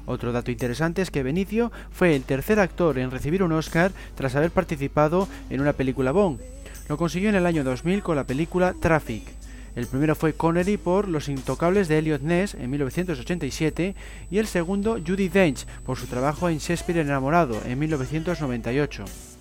[0.05, 4.35] Otro dato interesante es que Benicio fue el tercer actor en recibir un Oscar tras
[4.35, 6.41] haber participado en una película Bond.
[6.89, 9.23] Lo consiguió en el año 2000 con la película Traffic.
[9.77, 13.95] El primero fue Connery por Los Intocables de Elliot Ness en 1987
[14.31, 19.32] y el segundo Judy Dench por su trabajo en Shakespeare enamorado en 1998.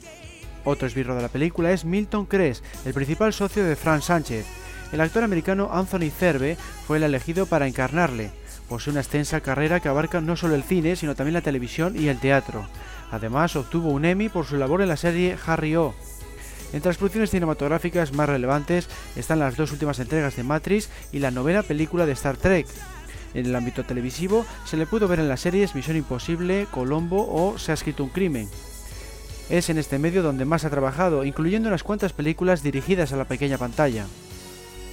[0.63, 4.45] Otro esbirro de la película es Milton Kress, el principal socio de Frank Sánchez.
[4.91, 8.31] El actor americano Anthony Cerve fue el elegido para encarnarle.
[8.69, 12.09] Posee una extensa carrera que abarca no solo el cine, sino también la televisión y
[12.09, 12.67] el teatro.
[13.09, 15.93] Además, obtuvo un Emmy por su labor en la serie Harry O.
[16.73, 21.31] Entre las producciones cinematográficas más relevantes están las dos últimas entregas de Matrix y la
[21.31, 22.67] novena película de Star Trek.
[23.33, 27.57] En el ámbito televisivo se le pudo ver en las series Misión Imposible, Colombo o
[27.57, 28.49] Se ha escrito un crimen.
[29.49, 33.25] Es en este medio donde más ha trabajado, incluyendo unas cuantas películas dirigidas a la
[33.25, 34.05] pequeña pantalla.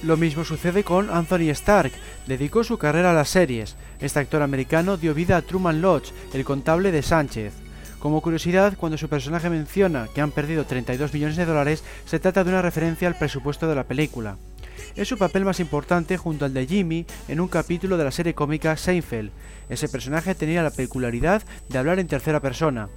[0.03, 1.91] Lo mismo sucede con Anthony Stark,
[2.25, 3.75] dedicó su carrera a las series.
[3.99, 7.53] Este actor americano dio vida a Truman Lodge, el contable de Sánchez.
[7.99, 12.45] Como curiosidad, cuando su personaje menciona que han perdido 32 millones de dólares, se trata
[12.45, 14.37] de una referencia al presupuesto de la película.
[14.95, 18.33] Es su papel más importante junto al de Jimmy en un capítulo de la serie
[18.33, 19.31] cómica Seinfeld.
[19.67, 22.87] Ese personaje tenía la peculiaridad de hablar en tercera persona.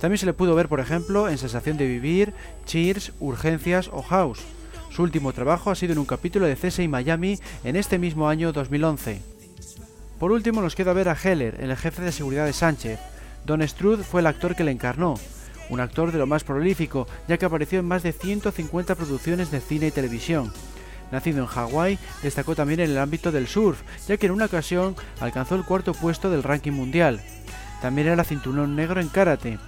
[0.00, 2.32] También se le pudo ver, por ejemplo, en Sensación de Vivir,
[2.64, 4.40] Cheers, Urgencias o House.
[4.90, 8.52] Su último trabajo ha sido en un capítulo de CSI Miami en este mismo año
[8.52, 9.20] 2011.
[10.18, 12.98] Por último nos queda ver a Heller, el jefe de seguridad de Sánchez.
[13.44, 15.14] Don Struth fue el actor que le encarnó,
[15.68, 19.60] un actor de lo más prolífico, ya que apareció en más de 150 producciones de
[19.60, 20.52] cine y televisión.
[21.12, 24.96] Nacido en Hawái, destacó también en el ámbito del surf, ya que en una ocasión
[25.20, 27.20] alcanzó el cuarto puesto del ranking mundial.
[27.80, 29.58] También era cinturón negro en karate.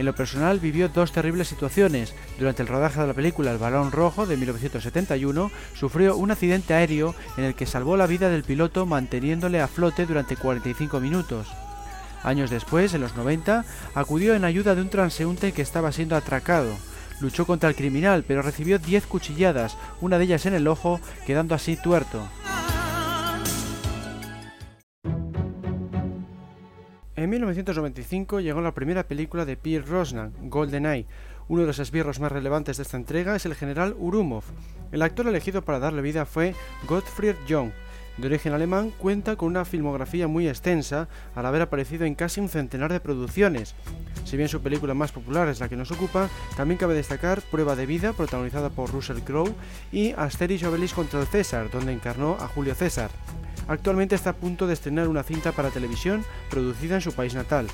[0.00, 2.14] En lo personal vivió dos terribles situaciones.
[2.38, 7.14] Durante el rodaje de la película El Balón Rojo de 1971 sufrió un accidente aéreo
[7.36, 11.48] en el que salvó la vida del piloto manteniéndole a flote durante 45 minutos.
[12.22, 16.70] Años después, en los 90, acudió en ayuda de un transeúnte que estaba siendo atracado.
[17.20, 21.54] Luchó contra el criminal, pero recibió 10 cuchilladas, una de ellas en el ojo, quedando
[21.54, 22.26] así tuerto.
[27.20, 31.04] En 1995 llegó la primera película de Pierre Rosnan, GoldenEye.
[31.48, 34.44] Uno de los esbirros más relevantes de esta entrega es el general Urumov.
[34.90, 36.54] El actor elegido para darle vida fue
[36.88, 37.72] Gottfried Jung,
[38.16, 42.48] de origen alemán, cuenta con una filmografía muy extensa al haber aparecido en casi un
[42.48, 43.74] centenar de producciones.
[44.24, 47.76] Si bien su película más popular es la que nos ocupa, también cabe destacar Prueba
[47.76, 49.54] de Vida, protagonizada por Russell Crowe,
[49.92, 53.10] y Asterix Obelix contra el César, donde encarnó a Julio César.
[53.70, 57.68] Actualmente está a punto de estrenar una cinta para televisión producida en su país natal.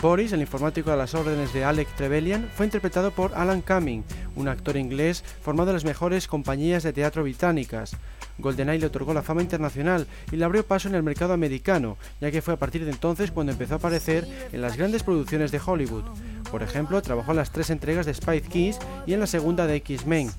[0.00, 4.02] Boris, el informático a las órdenes de Alec Trevelyan, fue interpretado por Alan Cumming,
[4.34, 7.96] un actor inglés formado en las mejores compañías de teatro británicas.
[8.38, 12.32] GoldenEye le otorgó la fama internacional y le abrió paso en el mercado americano, ya
[12.32, 15.60] que fue a partir de entonces cuando empezó a aparecer en las grandes producciones de
[15.64, 16.06] Hollywood.
[16.50, 19.76] Por ejemplo, trabajó en las tres entregas de Spice Kiss y en la segunda de
[19.76, 20.32] X-Men.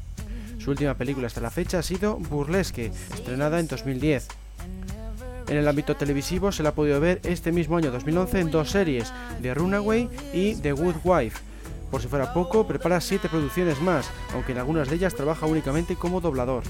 [0.63, 4.29] Su última película hasta la fecha ha sido Burlesque, estrenada en 2010.
[5.49, 8.69] En el ámbito televisivo se la ha podido ver este mismo año 2011 en dos
[8.69, 9.11] series,
[9.41, 11.41] The Runaway y The Good Wife.
[11.91, 15.97] Por si fuera poco, prepara siete producciones más, aunque en algunas de ellas trabaja únicamente
[15.97, 16.63] como doblador.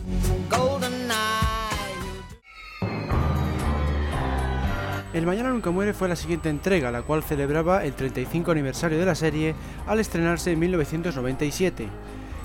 [5.13, 9.05] El Mañana Nunca Muere fue la siguiente entrega, la cual celebraba el 35 aniversario de
[9.05, 9.53] la serie
[9.85, 11.87] al estrenarse en 1997.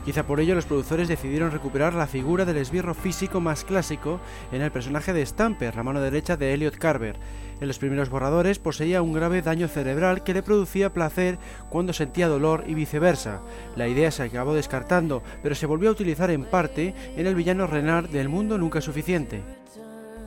[0.08, 4.20] Quizá por ello los productores decidieron recuperar la figura del esbirro físico más clásico
[4.52, 7.16] en el personaje de Stamper, la mano derecha de Elliot Carver.
[7.60, 11.36] En los primeros borradores poseía un grave daño cerebral que le producía placer
[11.68, 13.42] cuando sentía dolor y viceversa.
[13.76, 17.66] La idea se acabó descartando, pero se volvió a utilizar en parte en el villano
[17.66, 19.42] Renard del Mundo Nunca Suficiente.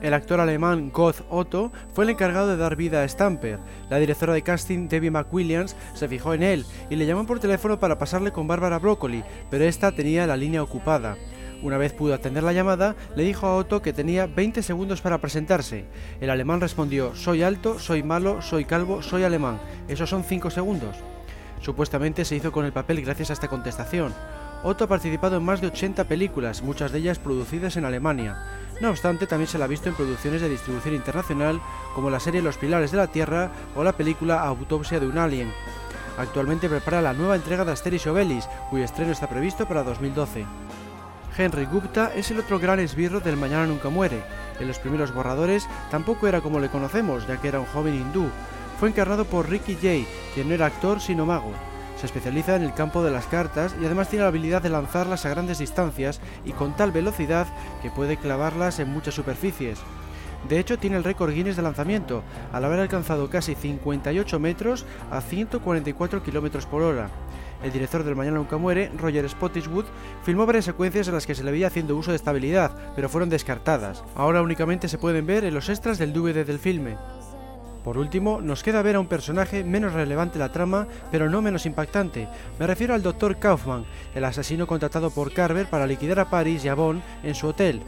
[0.02, 3.60] El actor alemán Goth Otto fue el encargado de dar vida a Stamper.
[3.88, 7.78] La directora de casting Debbie McWilliams se fijó en él y le llamó por teléfono
[7.78, 11.16] para pasarle con Bárbara Broccoli, pero esta tenía la línea ocupada.
[11.62, 15.18] Una vez pudo atender la llamada, le dijo a Otto que tenía 20 segundos para
[15.18, 15.84] presentarse.
[16.20, 19.60] El alemán respondió, soy alto, soy malo, soy calvo, soy alemán.
[19.86, 20.96] Esos son 5 segundos.
[21.60, 24.12] Supuestamente se hizo con el papel gracias a esta contestación.
[24.64, 28.36] Otto ha participado en más de 80 películas, muchas de ellas producidas en Alemania.
[28.82, 31.60] No obstante, también se la ha visto en producciones de distribución internacional
[31.94, 35.52] como la serie Los Pilares de la Tierra o la película Autopsia de un Alien.
[36.18, 40.44] Actualmente prepara la nueva entrega de Asterix Obelix, cuyo estreno está previsto para 2012.
[41.38, 44.20] Henry Gupta es el otro gran esbirro del Mañana Nunca Muere.
[44.58, 48.28] En los primeros borradores tampoco era como le conocemos, ya que era un joven hindú.
[48.80, 51.52] Fue encarnado por Ricky Jay, quien no era actor sino mago.
[52.02, 55.24] Se especializa en el campo de las cartas y además tiene la habilidad de lanzarlas
[55.24, 57.46] a grandes distancias y con tal velocidad
[57.80, 59.78] que puede clavarlas en muchas superficies.
[60.48, 65.20] De hecho, tiene el récord Guinness de lanzamiento, al haber alcanzado casi 58 metros a
[65.20, 67.08] 144 km por hora.
[67.62, 69.84] El director del Mañana Nunca Muere, Roger Spottiswood,
[70.24, 73.08] filmó varias secuencias en las que se le veía haciendo uso de esta habilidad, pero
[73.08, 74.02] fueron descartadas.
[74.16, 76.96] Ahora únicamente se pueden ver en los extras del DVD del filme.
[77.84, 81.42] Por último, nos queda ver a un personaje menos relevante en la trama, pero no
[81.42, 82.28] menos impactante.
[82.58, 83.38] Me refiero al Dr.
[83.38, 87.48] Kaufman, el asesino contratado por Carver para liquidar a Paris y a Bond en su
[87.48, 87.82] hotel.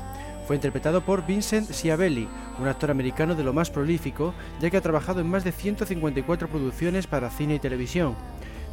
[0.47, 2.28] Fue interpretado por Vincent Schiavelli,
[2.59, 6.49] un actor americano de lo más prolífico, ya que ha trabajado en más de 154
[6.49, 8.14] producciones para cine y televisión.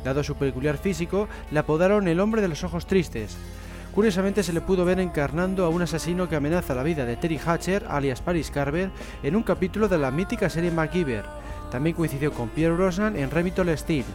[0.03, 3.37] Dado su peculiar físico, le apodaron el hombre de los ojos tristes.
[3.93, 7.37] Curiosamente se le pudo ver encarnando a un asesino que amenaza la vida de Terry
[7.37, 8.89] Hatcher, alias Paris Carver,
[9.21, 11.25] en un capítulo de la mítica serie MacGyver.
[11.69, 14.05] También coincidió con Pierre Brosnan en Remington Steel.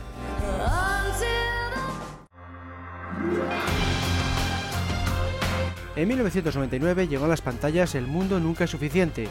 [5.95, 9.29] En 1999 llegó a las pantallas El mundo nunca es suficiente.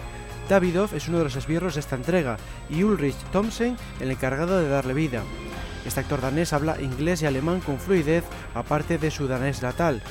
[0.47, 2.37] Davidoff es uno de los esbirros de esta entrega
[2.69, 5.23] y Ulrich Thomsen el encargado de darle vida.
[5.85, 8.23] Este actor danés habla inglés y alemán con fluidez,
[8.55, 10.01] aparte de su danés natal.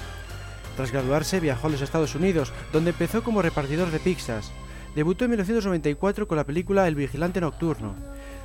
[0.77, 4.53] Tras graduarse viajó a los Estados Unidos, donde empezó como repartidor de pizzas.
[4.95, 7.95] Debutó en 1994 con la película El vigilante nocturno.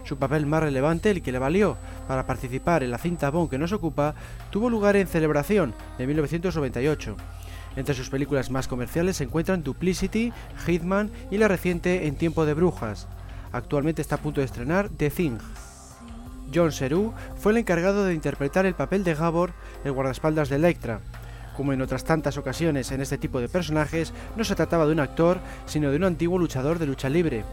[0.03, 1.77] Su papel más relevante, el que le valió
[2.07, 4.15] para participar en la cinta Bond que nos ocupa,
[4.49, 7.15] tuvo lugar en Celebración de 1998.
[7.75, 10.33] Entre sus películas más comerciales se encuentran Duplicity,
[10.65, 13.07] Hitman y la reciente En tiempo de brujas.
[13.51, 15.37] Actualmente está a punto de estrenar The Thing.
[16.53, 19.53] John Seru fue el encargado de interpretar el papel de Gabor,
[19.83, 21.01] el guardaespaldas de Electra.
[21.55, 24.99] Como en otras tantas ocasiones en este tipo de personajes, no se trataba de un
[24.99, 27.43] actor, sino de un antiguo luchador de lucha libre.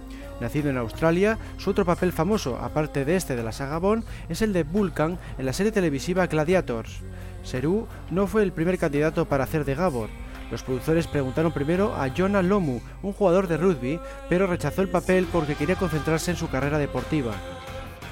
[0.41, 4.43] Nacido en Australia, su otro papel famoso, aparte de este de la saga Bond, es
[4.43, 7.01] el de Vulcan en la serie televisiva Gladiators.
[7.43, 10.11] Seru no fue el primer candidato para hacer de Gabor.
[10.51, 15.27] Los productores preguntaron primero a Jonah Lomu, un jugador de rugby, pero rechazó el papel
[15.33, 17.33] porque quería concentrarse en su carrera deportiva.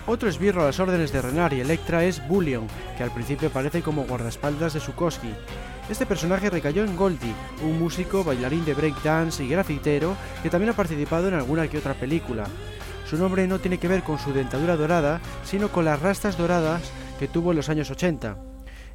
[0.06, 2.66] Otro esbirro a las órdenes de Renard y Electra es Bullion,
[2.96, 5.30] que al principio aparece como guardaespaldas de Sukoski.
[5.88, 10.76] Este personaje recayó en Goldie, un músico, bailarín de breakdance y grafitero que también ha
[10.76, 12.46] participado en alguna que otra película.
[13.08, 16.90] Su nombre no tiene que ver con su dentadura dorada, sino con las rastas doradas
[17.18, 18.38] que tuvo en los años 80.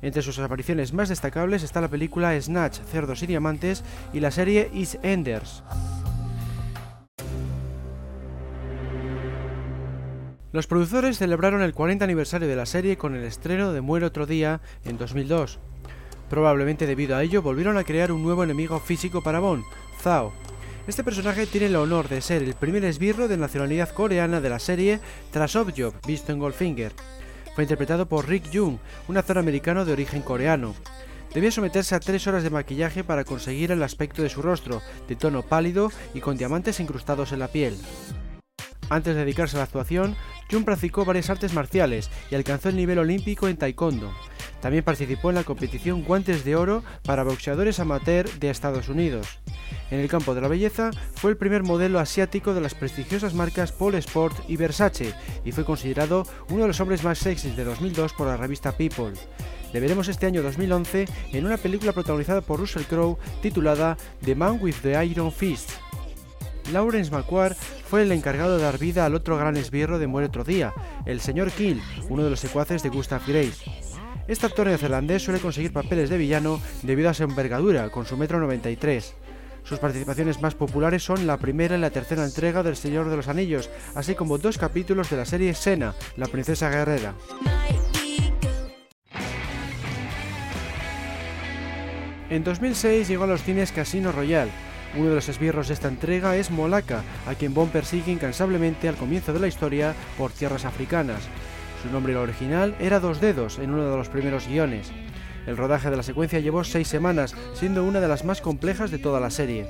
[0.02, 4.72] Entre sus apariciones más destacables está la película Snatch, Cerdos y Diamantes y la serie
[5.04, 5.64] Enders.
[10.52, 14.26] Los productores celebraron el 40 aniversario de la serie con el estreno de Muere otro
[14.26, 15.60] día en 2002.
[16.30, 19.64] Probablemente debido a ello volvieron a crear un nuevo enemigo físico para Bond,
[20.02, 20.32] Zhao.
[20.88, 24.60] Este personaje tiene el honor de ser el primer esbirro de nacionalidad coreana de la
[24.60, 25.00] serie
[25.32, 26.94] tras Objob, visto en Goldfinger.
[27.56, 28.78] Fue interpretado por Rick Jung,
[29.08, 30.76] un actor americano de origen coreano.
[31.34, 35.16] Debía someterse a tres horas de maquillaje para conseguir el aspecto de su rostro, de
[35.16, 37.76] tono pálido y con diamantes incrustados en la piel.
[38.90, 40.16] Antes de dedicarse a la actuación,
[40.50, 44.12] Jung practicó varias artes marciales y alcanzó el nivel olímpico en taekwondo.
[44.62, 49.40] También participó en la competición Guantes de Oro para boxeadores amateur de Estados Unidos.
[49.92, 53.72] En el campo de la belleza, fue el primer modelo asiático de las prestigiosas marcas
[53.72, 58.14] Paul Sport y Versace y fue considerado uno de los hombres más sexys de 2002
[58.14, 59.14] por la revista People.
[59.74, 64.60] Le veremos este año 2011 en una película protagonizada por Russell Crowe titulada The Man
[64.62, 65.72] with the Iron Fist.
[66.72, 67.58] Lawrence McQuarrie
[67.88, 70.74] fue el encargado de dar vida al otro gran esbirro de Muere otro día,
[71.06, 73.89] el señor Kill, uno de los secuaces de Gustav Grace.
[74.30, 78.40] Este actor neozelandés suele conseguir papeles de villano debido a su envergadura, con su metro
[78.40, 79.16] 93.
[79.64, 83.28] Sus participaciones más populares son la primera y la tercera entrega del Señor de los
[83.28, 87.16] Anillos, así como dos capítulos de la serie Sena, la princesa guerrera.
[92.30, 94.52] En 2006 llegó a los cines Casino Royale.
[94.96, 98.96] Uno de los esbirros de esta entrega es Molaka, a quien Bond persigue incansablemente al
[98.96, 101.28] comienzo de la historia por tierras africanas.
[101.82, 104.92] Su nombre original era Dos Dedos en uno de los primeros guiones.
[105.48, 109.00] El rodaje de la secuencia llevó seis semanas, siendo una de las más complejas de
[109.00, 109.70] toda la serie.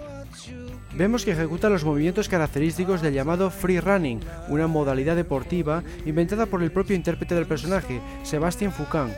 [0.95, 6.64] Vemos que ejecuta los movimientos característicos del llamado free running, una modalidad deportiva inventada por
[6.64, 9.14] el propio intérprete del personaje, Sebastian Foucan.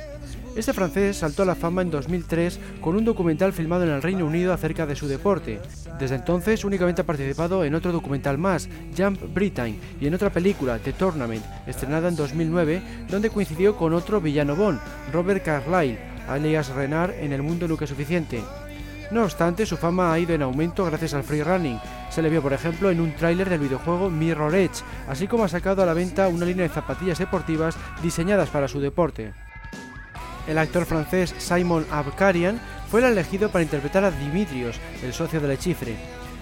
[0.53, 4.25] Este francés saltó a la fama en 2003 con un documental filmado en el Reino
[4.25, 5.61] Unido acerca de su deporte.
[5.97, 10.77] Desde entonces únicamente ha participado en otro documental más, Jump Britain, y en otra película,
[10.77, 14.81] The Tournament, estrenada en 2009, donde coincidió con otro villano Bond,
[15.13, 15.97] Robert Carlyle,
[16.27, 18.43] alias Renard en El Mundo Nunca Suficiente.
[19.09, 21.79] No obstante, su fama ha ido en aumento gracias al free running.
[22.09, 25.49] Se le vio, por ejemplo, en un tráiler del videojuego Mirror Edge, así como ha
[25.49, 29.33] sacado a la venta una línea de zapatillas deportivas diseñadas para su deporte.
[30.47, 35.57] El actor francés Simon Abkarian fue el elegido para interpretar a Dimitrios, el socio del
[35.57, 35.95] Chifre.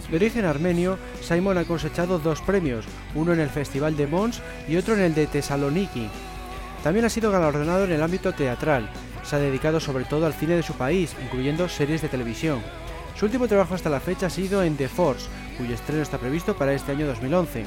[0.10, 4.78] De origen armenio, Simon ha cosechado dos premios, uno en el Festival de Mons y
[4.78, 6.10] otro en el de Thessaloniki.
[6.84, 8.90] También ha sido galardonado en el ámbito teatral.
[9.24, 12.62] Se ha dedicado sobre todo al cine de su país, incluyendo series de televisión.
[13.16, 15.28] Su último trabajo hasta la fecha ha sido en The Force,
[15.58, 17.66] cuyo estreno está previsto para este año 2011.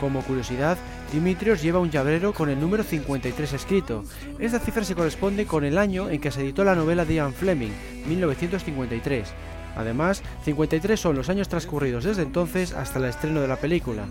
[0.00, 0.78] Como curiosidad,
[1.12, 4.04] Dimitrios lleva un llavero con el número 53 escrito.
[4.38, 7.32] Esta cifra se corresponde con el año en que se editó la novela de Ian
[7.32, 7.72] Fleming,
[8.06, 9.28] 1953.
[9.76, 14.04] Además, 53 son los años transcurridos desde entonces hasta el estreno de la película.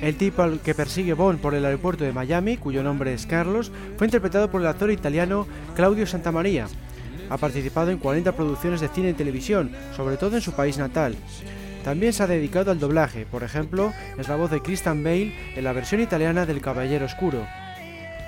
[0.00, 3.70] El tipo al que persigue Bond por el aeropuerto de Miami, cuyo nombre es Carlos,
[3.98, 5.46] fue interpretado por el actor italiano
[5.76, 6.68] Claudio Santamaría.
[7.28, 11.16] Ha participado en 40 producciones de cine y televisión, sobre todo en su país natal.
[11.84, 15.64] También se ha dedicado al doblaje, por ejemplo, es la voz de Christian Bale en
[15.64, 17.46] la versión italiana del Caballero Oscuro.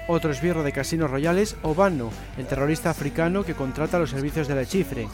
[0.08, 4.64] Otro esbirro de Casinos Royales, Obano, el terrorista africano que contrata los servicios de la
[4.64, 5.08] Chifre.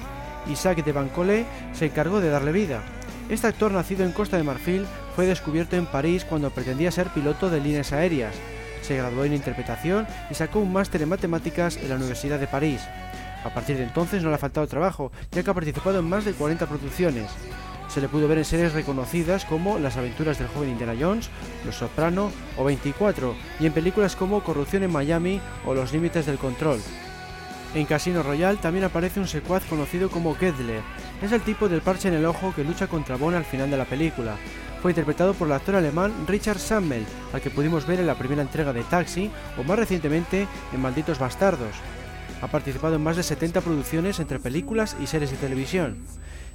[0.51, 2.83] Isaac de Bancolé se encargó de darle vida.
[3.29, 7.51] Este actor nacido en Costa de Marfil fue descubierto en París cuando pretendía ser piloto
[7.51, 8.35] de líneas aéreas.
[8.83, 12.81] Se graduó en interpretación y sacó un máster en matemáticas en la Universidad de París.
[13.45, 16.25] A partir de entonces no le ha faltado trabajo, ya que ha participado en más
[16.25, 17.31] de 40 producciones.
[17.89, 21.31] Se le pudo ver en series reconocidas como Las aventuras del joven Indiana Jones,
[21.65, 26.39] Los Soprano o 24, y en películas como Corrupción en Miami o Los límites del
[26.39, 26.81] control.
[27.75, 30.81] En Casino Royale también aparece un secuaz conocido como Gedler.
[31.21, 33.77] Es el tipo del parche en el ojo que lucha contra Bond al final de
[33.77, 34.37] la película.
[34.81, 38.43] Fue interpretado por el actor alemán Richard Sammel, al que pudimos ver en la primera
[38.43, 41.77] entrega de Taxi o más recientemente en Malditos Bastardos.
[42.41, 45.97] Ha participado en más de 70 producciones entre películas y series de televisión.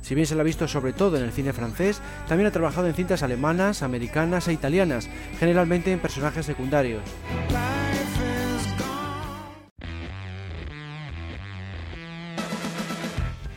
[0.02, 2.88] Si bien se lo ha visto sobre todo en el cine francés, también ha trabajado
[2.88, 7.04] en cintas alemanas, americanas e italianas, generalmente en personajes secundarios.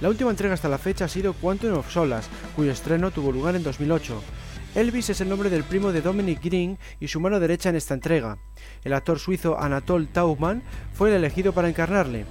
[0.00, 3.56] La última entrega hasta la fecha ha sido Quantum of Solas, cuyo estreno tuvo lugar
[3.56, 4.22] en 2008.
[4.74, 7.94] Elvis es el nombre del primo de Dominic Green y su mano derecha en esta
[7.94, 8.36] entrega.
[8.82, 12.26] El actor suizo Anatol Taumann fue el elegido para encarnarle.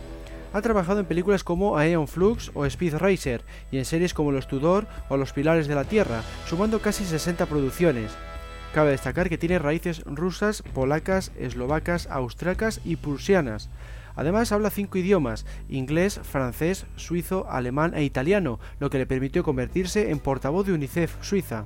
[0.53, 4.47] Ha trabajado en películas como Aeon Flux o Speed Racer y en series como Los
[4.47, 8.11] Tudor o Los Pilares de la Tierra, sumando casi 60 producciones.
[8.71, 13.71] Cabe destacar que tiene raíces rusas, polacas, eslovacas, austriacas y prusianas.
[14.15, 20.11] Además habla cinco idiomas, inglés, francés, suizo, alemán e italiano, lo que le permitió convertirse
[20.11, 21.65] en portavoz de UNICEF Suiza.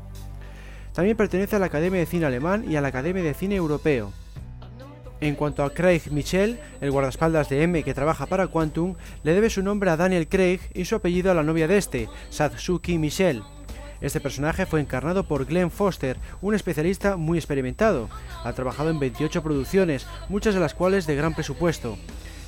[0.94, 4.14] También pertenece a la Academia de Cine Alemán y a la Academia de Cine Europeo.
[5.20, 9.50] En cuanto a Craig Michel, el guardaespaldas de M que trabaja para Quantum, le debe
[9.50, 13.42] su nombre a Daniel Craig y su apellido a la novia de este, Satsuki Michel.
[14.00, 18.10] Este personaje fue encarnado por Glenn Foster, un especialista muy experimentado.
[18.44, 21.98] Ha trabajado en 28 producciones, muchas de las cuales de gran presupuesto.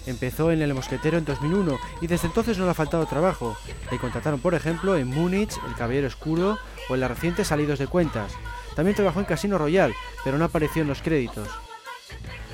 [0.06, 3.58] Empezó en El Mosquetero en 2001 y desde entonces no le ha faltado trabajo.
[3.92, 7.88] Le contrataron, por ejemplo, en Múnich, El Caballero Oscuro o en la reciente Salidos de
[7.88, 8.32] Cuentas.
[8.76, 11.50] También trabajó en Casino Royale, pero no apareció en los créditos.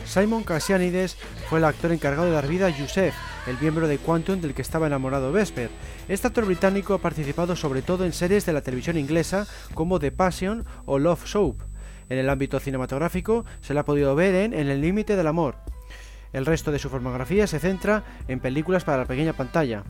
[0.06, 1.18] Simon Cassianides
[1.50, 3.14] fue el actor encargado de dar vida a Yusef,
[3.48, 5.70] el miembro de Quantum del que estaba enamorado Vesper.
[6.08, 10.12] Este actor británico ha participado sobre todo en series de la televisión inglesa como The
[10.12, 11.62] Passion o Love Soap.
[12.10, 15.56] En el ámbito cinematográfico se le ha podido ver en En el límite del amor,
[16.34, 19.84] el resto de su filmografía se centra en películas para la pequeña pantalla.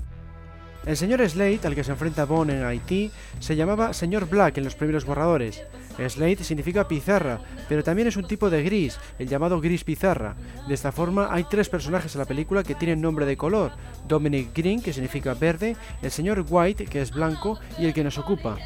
[0.86, 4.64] El señor Slade, al que se enfrenta Bond en Haití, se llamaba señor Black en
[4.64, 5.64] los primeros borradores.
[5.98, 7.40] Slade significa pizarra,
[7.70, 10.36] pero también es un tipo de gris, el llamado gris pizarra.
[10.68, 13.72] De esta forma hay tres personajes en la película que tienen nombre de color,
[14.08, 18.18] Dominic Green, que significa verde, el señor White, que es blanco, y el que nos
[18.18, 18.58] ocupa.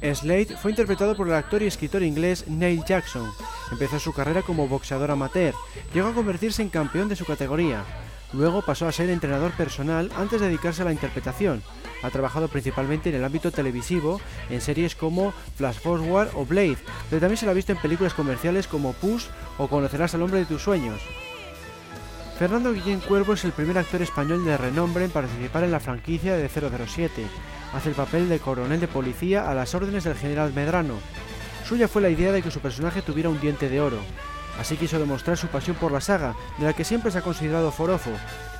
[0.00, 3.28] Slade fue interpretado por el actor y escritor inglés Neil Jackson.
[3.72, 5.54] Empezó su carrera como boxeador amateur,
[5.92, 7.84] llegó a convertirse en campeón de su categoría.
[8.32, 11.62] Luego pasó a ser entrenador personal antes de dedicarse a la interpretación.
[12.02, 14.20] Ha trabajado principalmente en el ámbito televisivo,
[14.50, 16.78] en series como Flash Forward o Blade,
[17.10, 19.26] pero también se lo ha visto en películas comerciales como Push
[19.56, 21.00] o Conocerás al hombre de tus sueños.
[22.38, 26.36] Fernando Guillén Cuervo es el primer actor español de renombre en participar en la franquicia
[26.36, 27.26] de 007
[27.72, 30.94] hace el papel de coronel de policía a las órdenes del general Medrano.
[31.66, 33.98] Suya fue la idea de que su personaje tuviera un diente de oro.
[34.58, 37.70] Así quiso demostrar su pasión por la saga, de la que siempre se ha considerado
[37.70, 38.10] forofo.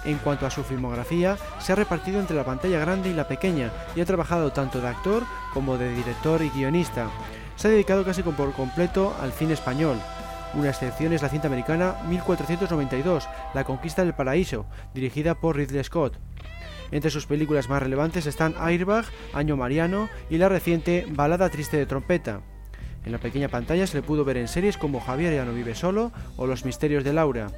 [0.05, 3.73] En cuanto a su filmografía, se ha repartido entre la pantalla grande y la pequeña,
[3.97, 7.09] y ha trabajado tanto de actor como de director y guionista.
[7.57, 9.99] Se ha dedicado casi por completo al cine español.
[10.55, 16.19] Una excepción es la cinta americana 1492, La conquista del paraíso, dirigida por Ridley Scott.
[16.91, 21.87] Entre sus películas más relevantes están Airbag, Año Mariano y la reciente Balada Triste de
[21.87, 22.41] Trompeta.
[23.05, 25.75] En la pequeña pantalla se le pudo ver en series como Javier ya no vive
[25.75, 27.49] solo o Los misterios de Laura.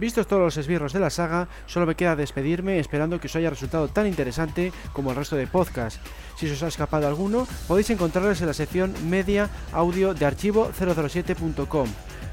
[0.00, 3.50] Vistos todos los esbirros de la saga, solo me queda despedirme esperando que os haya
[3.50, 6.00] resultado tan interesante como el resto de podcast.
[6.36, 11.86] Si os ha escapado alguno, podéis encontrarlos en la sección media audio de archivo007.com.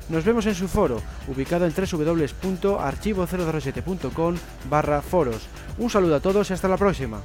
[0.09, 4.35] Nos vemos en su foro, ubicado en www.archivo007.com
[4.69, 5.47] barra foros.
[5.77, 7.21] Un saludo a todos y hasta la próxima.